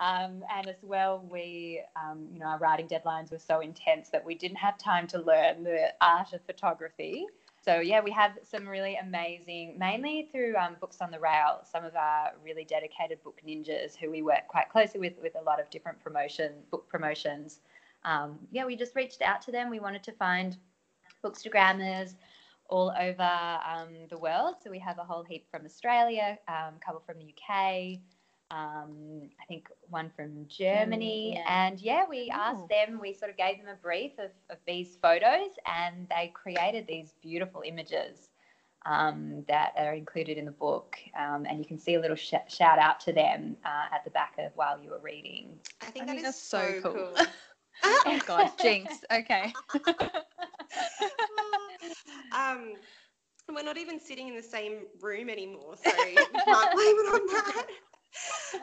[0.00, 4.24] Um, and as well, we, um, you know, our writing deadlines were so intense that
[4.24, 7.26] we didn't have time to learn the art of photography.
[7.62, 11.84] So yeah, we have some really amazing, mainly through um, Books on the Rail, some
[11.84, 15.60] of our really dedicated book ninjas who we work quite closely with, with a lot
[15.60, 17.60] of different promotion, book promotions.
[18.06, 19.68] Um, yeah, we just reached out to them.
[19.68, 20.56] We wanted to find
[21.22, 22.14] bookstagrammers
[22.70, 24.54] all over um, the world.
[24.64, 27.98] So we have a whole heap from Australia, um, a couple from the UK,
[28.50, 31.34] um, I think one from Germany.
[31.36, 31.68] yeah.
[31.68, 32.32] And yeah, we Ooh.
[32.32, 36.32] asked them, we sort of gave them a brief of, of these photos, and they
[36.34, 38.30] created these beautiful images.
[38.86, 42.32] Um, that are included in the book, um, and you can see a little sh-
[42.48, 45.58] shout out to them uh, at the back of while you were reading.
[45.82, 46.92] I think I that think is that's so so cool.
[46.94, 47.16] cool.
[48.06, 49.04] Oh God, jinx.
[49.12, 49.52] Okay.
[52.32, 52.74] um,
[53.54, 57.26] we're not even sitting in the same room anymore, so you can't blame it on
[57.26, 57.66] that.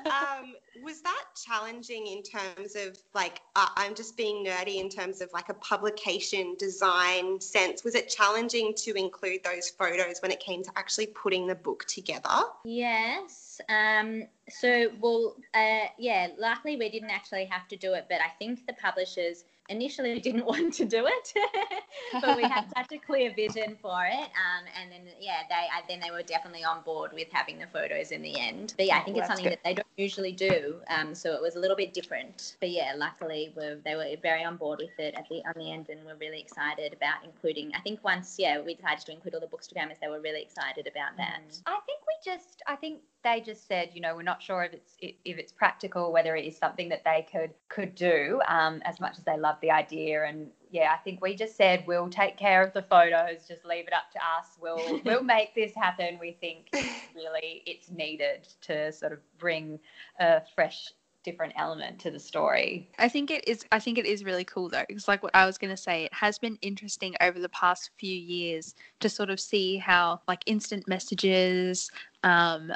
[0.05, 5.21] Um, was that challenging in terms of like uh, I'm just being nerdy in terms
[5.21, 7.83] of like a publication design sense?
[7.83, 11.86] Was it challenging to include those photos when it came to actually putting the book
[11.86, 12.29] together?
[12.65, 13.60] Yes.
[13.69, 18.29] Um, so, well, uh, yeah, luckily we didn't actually have to do it, but I
[18.39, 21.33] think the publishers initially didn't want to do it,
[22.21, 24.13] but we had such a clear vision for it.
[24.19, 27.67] Um, and then, yeah, they uh, then they were definitely on board with having the
[27.67, 28.73] photos in the end.
[28.77, 29.53] But yeah, I Oh, think it's something good.
[29.53, 30.75] that they don't usually do.
[30.89, 32.55] Um, so it was a little bit different.
[32.59, 35.71] But yeah, luckily we're, they were very on board with it at the on the
[35.71, 37.71] end, and we're really excited about including.
[37.75, 40.87] I think once, yeah, we decided to include all the bookstagrammers, they were really excited
[40.87, 41.41] about that.
[41.65, 44.73] I think we just, I think they just said, you know, we're not sure if
[44.73, 48.99] it's if it's practical, whether it is something that they could could do, um, as
[48.99, 50.25] much as they love the idea.
[50.25, 53.87] And yeah, I think we just said we'll take care of the photos, just leave
[53.87, 54.58] it up to us.
[54.62, 56.17] We'll we'll make this happen.
[56.19, 56.69] We think
[57.15, 59.79] really it's needed to sort of bring
[60.19, 60.91] a fresh
[61.27, 62.89] different element to the story.
[62.99, 63.65] I think it is.
[63.73, 66.05] I think it is really cool though, because like what I was going to say,
[66.05, 70.41] it has been interesting over the past few years to sort of see how like
[70.45, 71.91] instant messages,
[72.23, 72.71] um,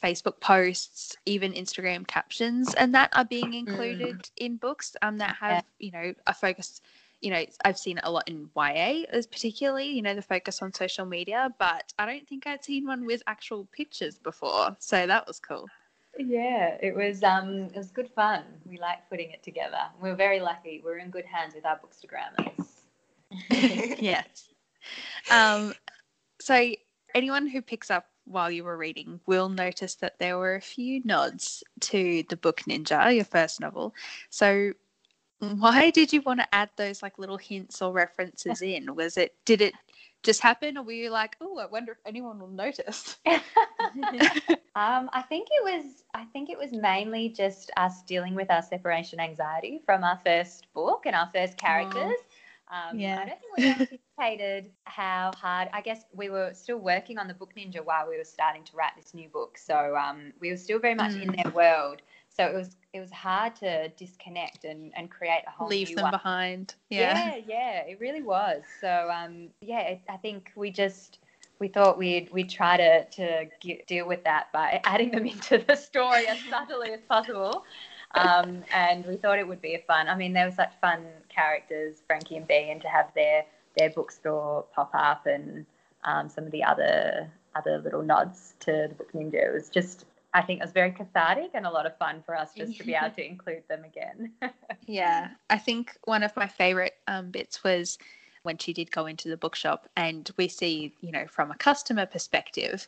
[0.00, 4.30] Facebook posts, even Instagram captions, and that are being included mm.
[4.36, 4.96] in books.
[5.02, 6.80] Um, that have you know a focus.
[7.22, 10.62] You know, I've seen it a lot in YA, as particularly you know the focus
[10.62, 14.76] on social media, but I don't think I'd seen one with actual pictures before.
[14.78, 15.66] So that was cool.
[16.18, 18.42] Yeah, it was um it was good fun.
[18.64, 19.82] We like putting it together.
[20.00, 20.82] We're very lucky.
[20.84, 22.66] We are in good hands with our bookstagrammers.
[24.00, 24.48] yes.
[25.30, 25.74] Um
[26.40, 26.72] so
[27.14, 31.02] anyone who picks up while you were reading will notice that there were a few
[31.04, 33.94] nods to the book Ninja, your first novel.
[34.30, 34.72] So
[35.38, 38.94] why did you want to add those like little hints or references in?
[38.94, 39.74] Was it did it
[40.22, 43.16] just happen, or were you like, oh, I wonder if anyone will notice?
[43.26, 43.40] um,
[44.74, 46.02] I think it was.
[46.14, 50.66] I think it was mainly just us dealing with our separation anxiety from our first
[50.74, 52.18] book and our first characters.
[52.68, 53.20] Um, yeah.
[53.20, 55.68] I don't think we anticipated how hard.
[55.72, 58.76] I guess we were still working on the book Ninja while we were starting to
[58.76, 61.22] write this new book, so um, we were still very much mm.
[61.22, 62.02] in their world.
[62.28, 66.02] So it was it was hard to disconnect and, and create a whole leave them
[66.02, 66.10] one.
[66.10, 66.74] behind.
[66.90, 67.36] Yeah.
[67.36, 68.62] yeah, yeah, it really was.
[68.80, 71.18] So um, yeah, it, I think we just
[71.58, 75.58] we thought we'd we'd try to to get, deal with that by adding them into
[75.66, 77.64] the story as subtly as possible.
[78.14, 80.08] Um, and we thought it would be a fun.
[80.08, 83.44] I mean, they were such fun characters, Frankie and Bee, and to have their
[83.76, 85.66] their bookstore pop up and
[86.04, 89.34] um, some of the other other little nods to the book ninja.
[89.34, 92.36] It was just I think it was very cathartic and a lot of fun for
[92.36, 94.32] us just to be able to include them again.
[94.86, 97.98] yeah, I think one of my favorite um, bits was
[98.42, 102.06] when she did go into the bookshop and we see, you know, from a customer
[102.06, 102.86] perspective,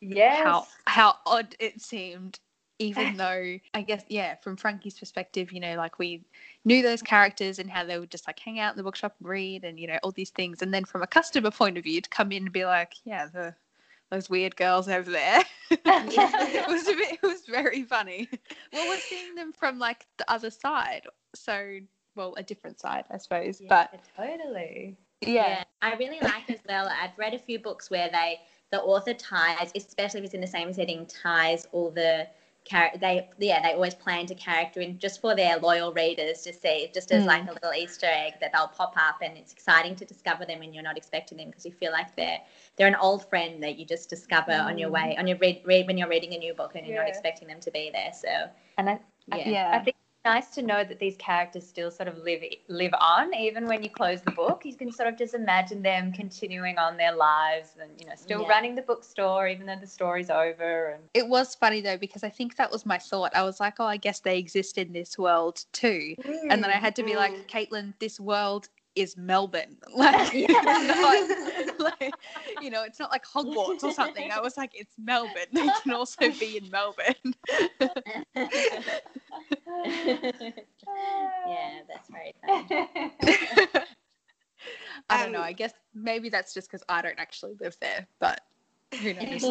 [0.00, 0.44] yes.
[0.44, 2.38] how how odd it seemed.
[2.78, 6.24] Even though I guess yeah, from Frankie's perspective, you know, like we
[6.64, 9.28] knew those characters and how they would just like hang out in the bookshop and
[9.28, 12.00] read and you know all these things, and then from a customer point of view,
[12.00, 13.54] to come in and be like, yeah, the
[14.10, 15.42] those weird girls over there.
[15.70, 18.28] it was a bit, it was very funny.
[18.72, 21.02] Well, we're seeing them from like the other side,
[21.34, 21.78] so
[22.14, 23.60] well, a different side, I suppose.
[23.60, 24.96] Yeah, but totally.
[25.22, 25.30] Yeah.
[25.32, 25.64] yeah.
[25.82, 26.88] I really like as well.
[26.88, 30.46] I've read a few books where they the author ties, especially if it's in the
[30.46, 32.26] same setting, ties all the
[32.66, 36.52] character they yeah they always plan to character in just for their loyal readers to
[36.52, 37.26] see just as mm.
[37.26, 40.58] like a little easter egg that they'll pop up and it's exciting to discover them
[40.58, 42.38] when you're not expecting them because you feel like they're
[42.76, 44.66] they're an old friend that you just discover mm.
[44.66, 46.96] on your way on your read, read when you're reading a new book and you're
[46.96, 47.02] yeah.
[47.02, 48.28] not expecting them to be there so
[48.78, 48.98] and I,
[49.28, 49.48] yeah.
[49.48, 49.96] yeah I think
[50.26, 53.88] nice to know that these characters still sort of live live on even when you
[53.88, 57.90] close the book you can sort of just imagine them continuing on their lives and
[58.00, 58.48] you know still yeah.
[58.48, 62.28] running the bookstore even though the story's over and it was funny though because i
[62.28, 65.16] think that was my thought i was like oh i guess they exist in this
[65.16, 66.38] world too mm.
[66.50, 67.46] and then i had to be like mm.
[67.46, 69.76] caitlin this world is Melbourne.
[69.96, 72.14] Like, not, like,
[72.60, 74.30] you know, it's not like Hogwarts or something.
[74.30, 75.32] I was like, it's Melbourne.
[75.52, 77.34] They can also be in Melbourne.
[81.46, 82.34] yeah, that's right.
[85.08, 85.38] I don't know.
[85.38, 88.40] Um, I guess maybe that's just because I don't actually live there, but
[89.00, 89.44] who knows?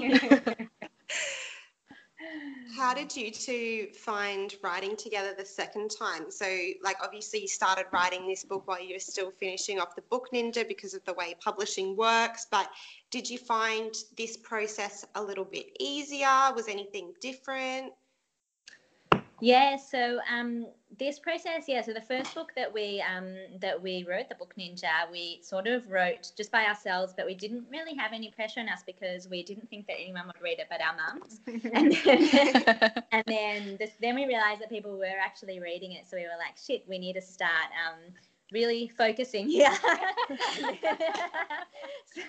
[2.76, 6.30] How did you two find writing together the second time?
[6.30, 6.46] So,
[6.84, 10.28] like, obviously, you started writing this book while you were still finishing off the book
[10.34, 12.48] Ninja because of the way publishing works.
[12.52, 12.70] But
[13.12, 16.52] did you find this process a little bit easier?
[16.54, 17.94] Was anything different?
[19.42, 20.68] Yeah, so um,
[20.98, 21.82] this process, yeah.
[21.82, 25.68] So the first book that we um, that we wrote, the book Ninja, we sort
[25.68, 29.28] of wrote just by ourselves, but we didn't really have any pressure on us because
[29.28, 31.42] we didn't think that anyone would read it but our mums.
[31.74, 36.16] and then, and then, this, then we realized that people were actually reading it, so
[36.16, 37.70] we were like, shit, we need to start.
[37.86, 38.14] Um,
[38.52, 39.74] really focusing here.
[42.14, 42.22] so,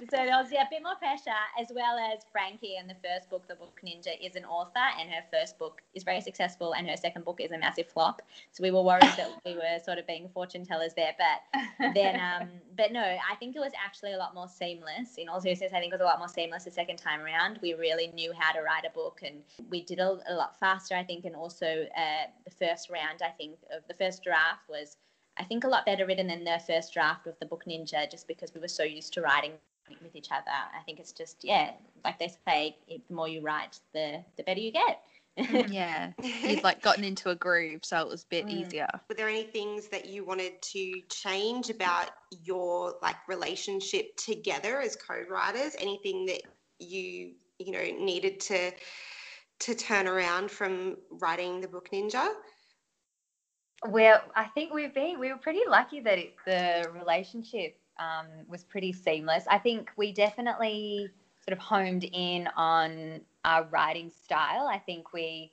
[0.00, 1.30] so there was yeah, a bit more pressure,
[1.60, 5.10] as well as Frankie and the first book, The Book Ninja, is an author, and
[5.10, 8.22] her first book is very successful, and her second book is a massive flop.
[8.52, 12.20] So we were worried that we were sort of being fortune tellers there, but then,
[12.42, 15.16] um, but no, I think it was actually a lot more seamless.
[15.16, 17.58] In all seriousness, I think it was a lot more seamless the second time around.
[17.62, 20.94] We really knew how to write a book, and we did a, a lot faster,
[20.94, 24.96] I think, and also uh, the first round, I think, of the first draft was
[25.38, 28.26] I think a lot better written than the first draft of the book Ninja, just
[28.26, 29.52] because we were so used to writing
[30.02, 30.50] with each other.
[30.50, 31.72] I think it's just yeah,
[32.04, 35.00] like they say, the more you write, the the better you get.
[35.38, 38.50] Mm, yeah, you'd like gotten into a groove, so it was a bit mm.
[38.50, 38.88] easier.
[39.08, 42.10] Were there any things that you wanted to change about
[42.42, 45.74] your like relationship together as co-writers?
[45.78, 46.42] Anything that
[46.78, 48.72] you you know, needed to
[49.60, 52.28] to turn around from writing the book Ninja?
[53.86, 58.64] Well, I think we've been we were pretty lucky that it, the relationship um, was
[58.64, 59.44] pretty seamless.
[59.48, 61.10] I think we definitely
[61.48, 64.66] sort of homed in on our writing style.
[64.68, 65.52] I think we,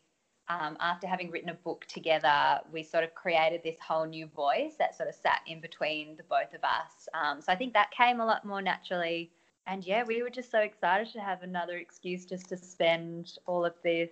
[0.49, 4.73] um, after having written a book together, we sort of created this whole new voice
[4.80, 7.07] that sort of sat in between the both of us.
[7.13, 9.32] Um, so I think that came a lot more naturally.
[9.67, 13.65] And yeah, we were just so excited to have another excuse just to spend all
[13.65, 14.09] of this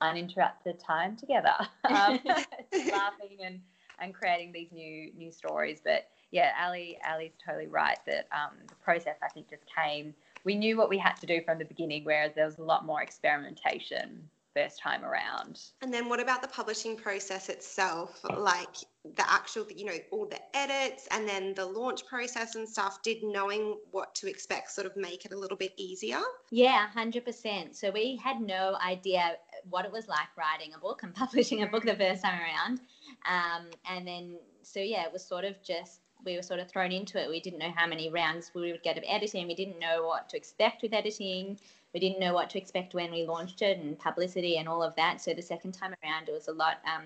[0.00, 2.18] uninterrupted time together, um,
[2.72, 3.60] laughing and,
[3.98, 5.80] and creating these new new stories.
[5.84, 10.14] But yeah, Ali Ali's totally right that um, the process I think just came.
[10.44, 12.86] We knew what we had to do from the beginning, whereas there was a lot
[12.86, 14.22] more experimentation
[14.54, 15.60] first time around.
[15.82, 18.24] And then what about the publishing process itself?
[18.24, 18.76] Like
[19.16, 23.22] the actual, you know, all the edits and then the launch process and stuff, did
[23.22, 26.20] knowing what to expect sort of make it a little bit easier?
[26.50, 27.74] Yeah, 100%.
[27.74, 29.36] So we had no idea
[29.70, 32.80] what it was like writing a book and publishing a book the first time around.
[33.28, 36.90] Um, and then, so yeah, it was sort of just we were sort of thrown
[36.90, 37.28] into it.
[37.28, 39.46] We didn't know how many rounds we would get of editing.
[39.46, 41.58] We didn't know what to expect with editing
[41.94, 44.94] we didn't know what to expect when we launched it and publicity and all of
[44.96, 45.20] that.
[45.20, 46.78] So the second time around, it was a lot.
[46.84, 47.04] Um,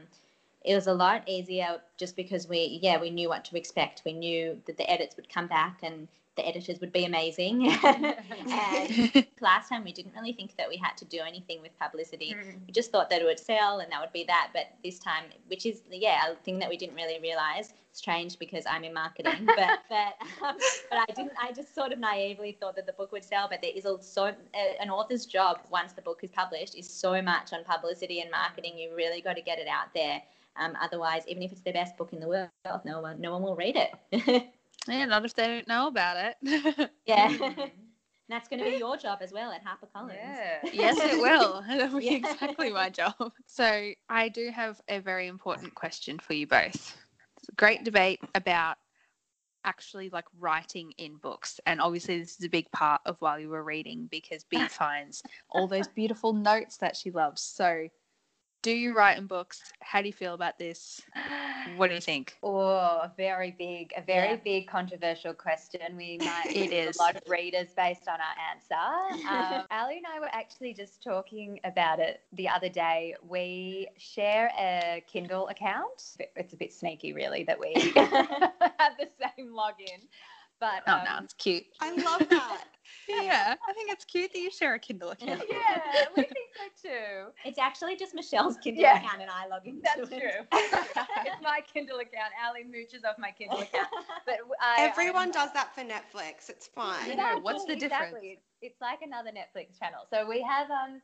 [0.64, 4.02] it was a lot easier just because we, yeah, we knew what to expect.
[4.04, 7.68] We knew that the edits would come back and the editors would be amazing.
[7.84, 12.34] and last time we didn't really think that we had to do anything with publicity.
[12.34, 12.66] Mm.
[12.66, 14.50] We just thought that it would sell and that would be that.
[14.52, 17.74] But this time, which is yeah, a thing that we didn't really realize.
[17.94, 20.56] Strange because I'm in marketing, but but um,
[20.88, 21.32] but I didn't.
[21.38, 23.48] I just sort of naively thought that the book would sell.
[23.50, 24.32] But there is also uh,
[24.80, 28.78] an author's job once the book is published is so much on publicity and marketing.
[28.78, 30.22] You really got to get it out there.
[30.56, 32.48] Um, otherwise, even if it's the best book in the world,
[32.86, 34.46] no one no one will read it.
[34.88, 36.90] Yeah, not if they don't know about it.
[37.06, 37.68] yeah.
[38.28, 40.14] And that's going to be your job as well at HarperCollins.
[40.14, 40.60] Yeah.
[40.72, 41.62] yes, it will.
[41.68, 42.12] It'll be yeah.
[42.12, 43.32] exactly my job.
[43.46, 46.96] So, I do have a very important question for you both.
[47.36, 48.76] It's a great debate about
[49.64, 51.60] actually like writing in books.
[51.66, 55.22] And obviously, this is a big part of while you were reading because Bee finds
[55.50, 57.42] all those beautiful notes that she loves.
[57.42, 57.88] So,
[58.62, 59.60] do you write in books?
[59.80, 61.02] How do you feel about this?
[61.76, 62.38] What do you think?
[62.44, 64.36] Oh, very big, a very yeah.
[64.36, 65.96] big controversial question.
[65.96, 69.26] We might it is a lot of readers based on our answer.
[69.32, 73.14] Um, Ali and I were actually just talking about it the other day.
[73.26, 76.16] We share a Kindle account.
[76.36, 80.06] It's a bit sneaky, really, that we have the same login.
[80.62, 81.64] But oh um, no, it's cute.
[81.80, 82.64] I love that.
[83.08, 85.42] yeah, I think it's cute that you share a Kindle account.
[85.50, 87.32] yeah, we think so too.
[87.44, 88.98] It's actually just Michelle's Kindle yeah.
[88.98, 90.20] account and I log into That's it.
[90.20, 90.46] true.
[90.52, 92.32] it's my Kindle account.
[92.46, 93.88] Ali mooches off my Kindle account.
[94.24, 96.48] But I, everyone I'm, does that for Netflix.
[96.48, 97.08] It's fine.
[97.08, 98.12] Yeah, what's the difference?
[98.12, 98.38] Exactly.
[98.60, 100.06] It's like another Netflix channel.
[100.10, 101.02] So we have um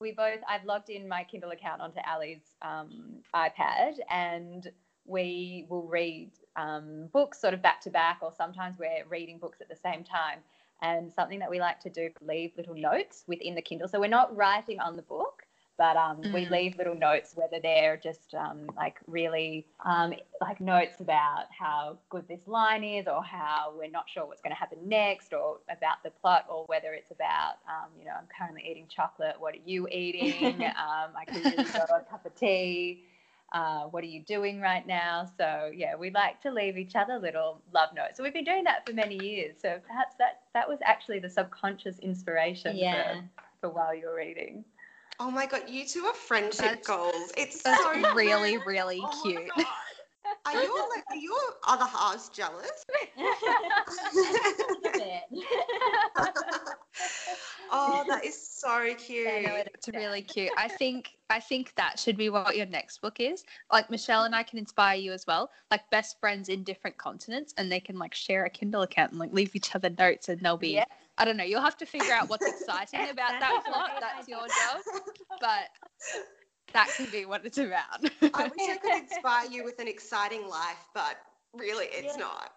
[0.00, 4.70] we both I've logged in my Kindle account onto Ali's um, iPad and
[5.04, 6.30] we will read
[6.60, 10.04] um, books sort of back to back, or sometimes we're reading books at the same
[10.04, 10.38] time.
[10.82, 13.86] And something that we like to do, leave little notes within the Kindle.
[13.86, 15.42] So we're not writing on the book,
[15.76, 16.32] but um, mm.
[16.32, 21.98] we leave little notes, whether they're just um, like really um, like notes about how
[22.08, 25.58] good this line is, or how we're not sure what's going to happen next, or
[25.70, 29.36] about the plot, or whether it's about, um, you know, I'm currently eating chocolate.
[29.38, 30.62] What are you eating?
[30.80, 33.04] Um, I could really go a cup of tea
[33.52, 35.28] uh, what are you doing right now?
[35.36, 38.16] So yeah, we like to leave each other little love notes.
[38.16, 39.56] So we've been doing that for many years.
[39.60, 43.22] So perhaps that that was actually the subconscious inspiration yeah.
[43.60, 44.64] for, for while you're reading.
[45.18, 47.32] Oh my god, you two are friendship that's, goals.
[47.36, 49.50] It's that's so really, really oh cute.
[50.46, 51.36] Are your like, are your
[51.66, 52.84] other halves jealous?
[57.70, 59.26] oh, that is so cute.
[59.28, 60.50] it's really cute.
[60.56, 63.44] I think I think that should be what your next book is.
[63.70, 65.50] Like Michelle and I can inspire you as well.
[65.70, 69.20] Like best friends in different continents, and they can like share a Kindle account and
[69.20, 70.74] like leave each other notes, and they'll be.
[70.74, 70.84] Yeah.
[71.18, 71.44] I don't know.
[71.44, 73.90] You'll have to figure out what's exciting about that plot.
[74.00, 74.80] That's your job.
[75.40, 75.68] But
[76.72, 78.04] that can be what it's about.
[78.34, 81.16] I wish I could inspire you with an exciting life, but
[81.54, 82.24] really it's yeah.
[82.24, 82.52] not.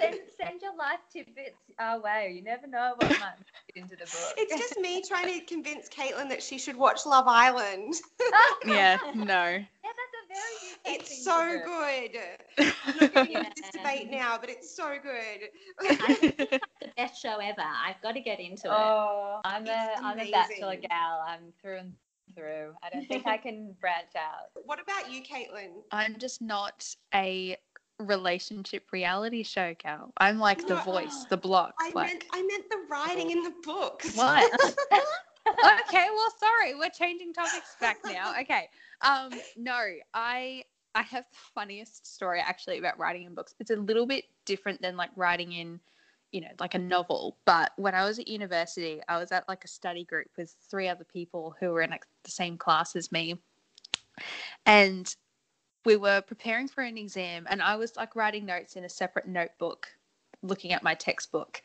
[0.00, 2.32] send, send, your life tidbits our way.
[2.34, 3.34] You never know what might
[3.66, 4.34] fit into the book.
[4.36, 7.94] It's just me trying to convince Caitlin that she should watch Love Island.
[8.66, 9.24] yeah, no.
[9.24, 12.72] Yeah, that's a very It's so good.
[12.86, 15.50] I'm not getting into this debate now, but it's so good.
[15.78, 16.60] the
[16.96, 17.62] best show ever.
[17.62, 18.72] I've got to get into it.
[18.72, 21.22] Oh, I'm a am a bachelor gal.
[21.26, 21.92] I'm through and
[22.34, 22.72] through.
[22.82, 24.50] I don't think I can branch out.
[24.64, 25.70] What about you, Caitlin?
[25.90, 27.56] I'm just not a
[27.98, 30.12] relationship reality show gal.
[30.18, 31.74] I'm like the voice, the block.
[31.80, 32.08] I like...
[32.08, 34.16] meant I meant the writing in the books.
[34.16, 34.52] What?
[35.48, 38.34] okay, well, sorry, we're changing topics back now.
[38.40, 38.68] Okay,
[39.00, 39.80] um, no,
[40.14, 40.64] I
[40.94, 43.54] I have the funniest story actually about writing in books.
[43.60, 45.80] It's a little bit different than like writing in,
[46.36, 47.38] you know, like a novel.
[47.46, 50.86] But when I was at university, I was at like a study group with three
[50.86, 53.40] other people who were in like, the same class as me,
[54.66, 55.16] and
[55.86, 59.26] we were preparing for an exam, and I was like writing notes in a separate
[59.26, 59.86] notebook,
[60.42, 61.62] looking at my textbook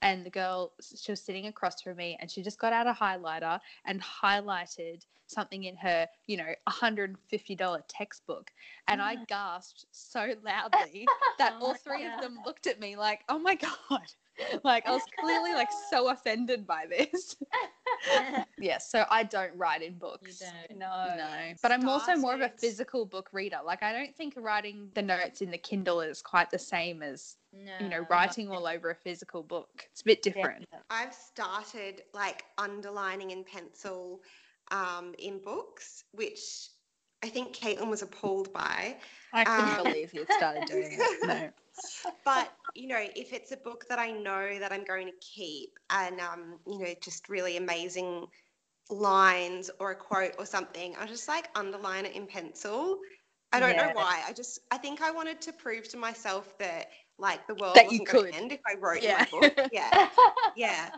[0.00, 2.92] and the girl she was sitting across from me and she just got out a
[2.92, 8.50] highlighter and highlighted something in her you know $150 textbook
[8.88, 9.26] and i mm.
[9.26, 11.06] gasped so loudly
[11.38, 14.02] that Oh all my three of them looked at me like oh my god
[14.64, 17.36] like i was clearly like so offended by this
[18.58, 20.78] yeah so i don't write in books don't.
[20.78, 21.14] No.
[21.16, 23.58] no, but I'm also more of a physical book reader.
[23.64, 27.36] Like I don't think writing the notes in the Kindle is quite the same as
[27.52, 29.86] No, you know writing all over a physical book.
[29.90, 30.66] It's a bit different.
[30.70, 30.86] Definitely.
[30.90, 34.20] I've started like underlining in pencil
[34.74, 36.70] um, in books, which
[37.24, 38.96] I think Caitlin was appalled by.
[39.32, 41.26] I couldn't Um, believe you started doing it.
[41.26, 41.50] No.
[42.24, 45.78] But you know, if it's a book that I know that I'm going to keep,
[45.90, 48.26] and um, you know, just really amazing
[48.90, 52.98] lines or a quote or something, I'll just like underline it in pencil.
[53.52, 54.22] I don't know why.
[54.26, 57.84] I just I think I wanted to prove to myself that like the world That
[57.92, 58.32] you wasn't going could.
[58.32, 59.18] to end if I wrote Yeah.
[59.18, 59.54] my book.
[59.72, 60.08] Yeah.
[60.56, 60.90] yeah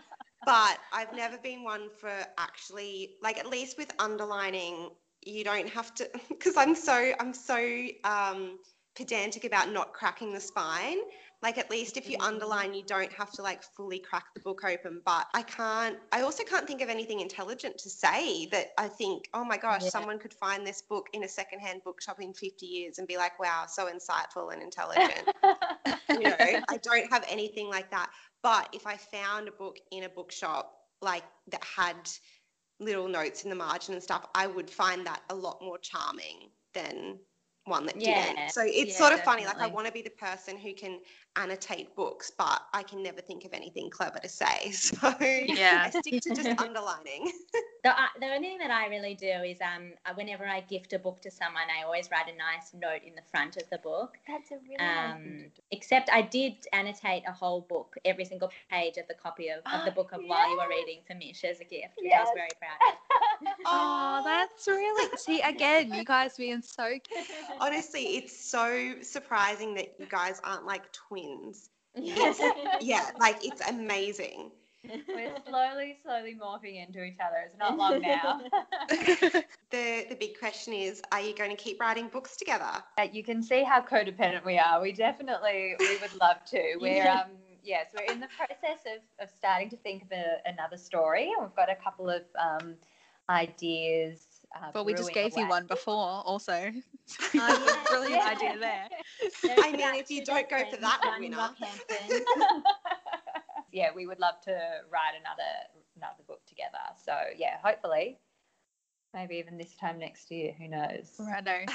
[0.47, 4.90] but i've never been one for actually like at least with underlining
[5.24, 8.59] you don't have to because i'm so i'm so um
[8.97, 10.99] pedantic about not cracking the spine
[11.42, 12.22] like at least if you Mm-hmm.
[12.22, 16.22] underline you don't have to like fully crack the book open but i can't i
[16.22, 19.90] also can't think of anything intelligent to say that i think oh my gosh Yeah.
[19.90, 23.38] someone could find this book in a secondhand bookshop in 50 years and be like
[23.38, 25.28] wow so insightful and intelligent
[26.12, 28.11] you know, I don't have anything like that.
[28.43, 31.97] But if I found a book in a bookshop like that had
[32.78, 36.51] little notes in the margin and stuff, I would find that a lot more charming
[36.74, 37.18] than
[37.66, 38.50] one that Yeah, didn't.
[38.50, 39.44] So it's yeah, sort of funny.
[39.46, 41.00] Like I want to be the person who can
[41.36, 44.72] annotate books, but I can never think of anything clever to say.
[44.72, 45.82] So Yeah.
[45.84, 47.30] I stick to just underlining.
[47.84, 50.92] The, uh, the only thing that I really do is um, uh, whenever I gift
[50.92, 53.78] a book to someone, I always write a nice note in the front of the
[53.78, 54.14] book.
[54.26, 58.96] That's a really Um, to except I did annotate a whole book, every single page
[58.96, 61.60] of the copy of, of the book of While You Were Reading for Mish as
[61.60, 62.34] a gift, which I was Yes.
[62.34, 62.98] very proud of.
[63.66, 65.92] Oh, that's really see again.
[65.92, 66.94] You guys being so
[67.61, 71.70] Honestly, it's so surprising that you guys aren't like twins.
[71.99, 72.42] Yes.
[72.82, 74.51] Yeah, like it's amazing.
[74.84, 77.36] We're slowly, slowly morphing into each other.
[77.47, 78.40] It's not long now.
[79.70, 82.70] The the big question is, are you going to keep writing books together?
[83.12, 84.80] You can see how codependent we are.
[84.80, 86.76] We definitely, we would love to.
[86.80, 87.30] We're, um,
[87.64, 91.32] yes, we're in the process of, of starting to think of a, another story.
[91.36, 92.74] And we've got a couple of um,
[93.28, 94.36] ideas.
[94.62, 96.52] Uh, Well, we just brewing gave you one before, also.
[96.52, 96.72] Oh,
[97.34, 97.84] yeah.
[97.88, 98.28] Brilliant Yeah.
[98.30, 98.88] idea there.
[99.42, 101.36] There's I mean, if you don't go for friends, that one in winner.
[101.36, 102.62] Rockhampton.
[103.72, 104.52] yeah, we would love to
[104.90, 105.42] write another
[105.96, 106.78] another book together.
[107.04, 108.18] So yeah, hopefully,
[109.14, 110.52] maybe even this time next year.
[110.59, 111.12] Who knows?
[111.18, 111.72] Righto.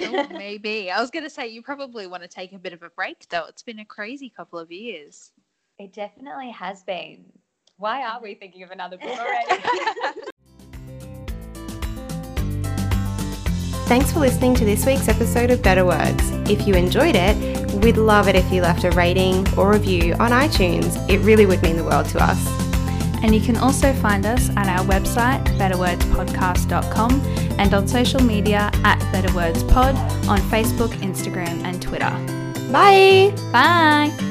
[0.00, 0.90] Oh, maybe.
[0.90, 3.28] I was going to say you probably want to take a bit of a break,
[3.30, 3.46] though.
[3.48, 5.32] It's been a crazy couple of years.
[5.78, 7.24] It definitely has been.
[7.78, 9.62] Why are we thinking of another book already?
[13.88, 16.30] Thanks for listening to this week's episode of Better Words.
[16.50, 20.30] If you enjoyed it, we'd love it if you left a rating or review on
[20.30, 20.94] iTunes.
[21.08, 22.46] It really would mean the world to us.
[23.22, 27.20] And you can also find us at our website, betterwordspodcast.com,
[27.58, 29.96] and on social media at betterwordspod
[30.28, 32.10] on Facebook, Instagram, and Twitter.
[32.70, 33.34] Bye!
[33.50, 34.27] Bye!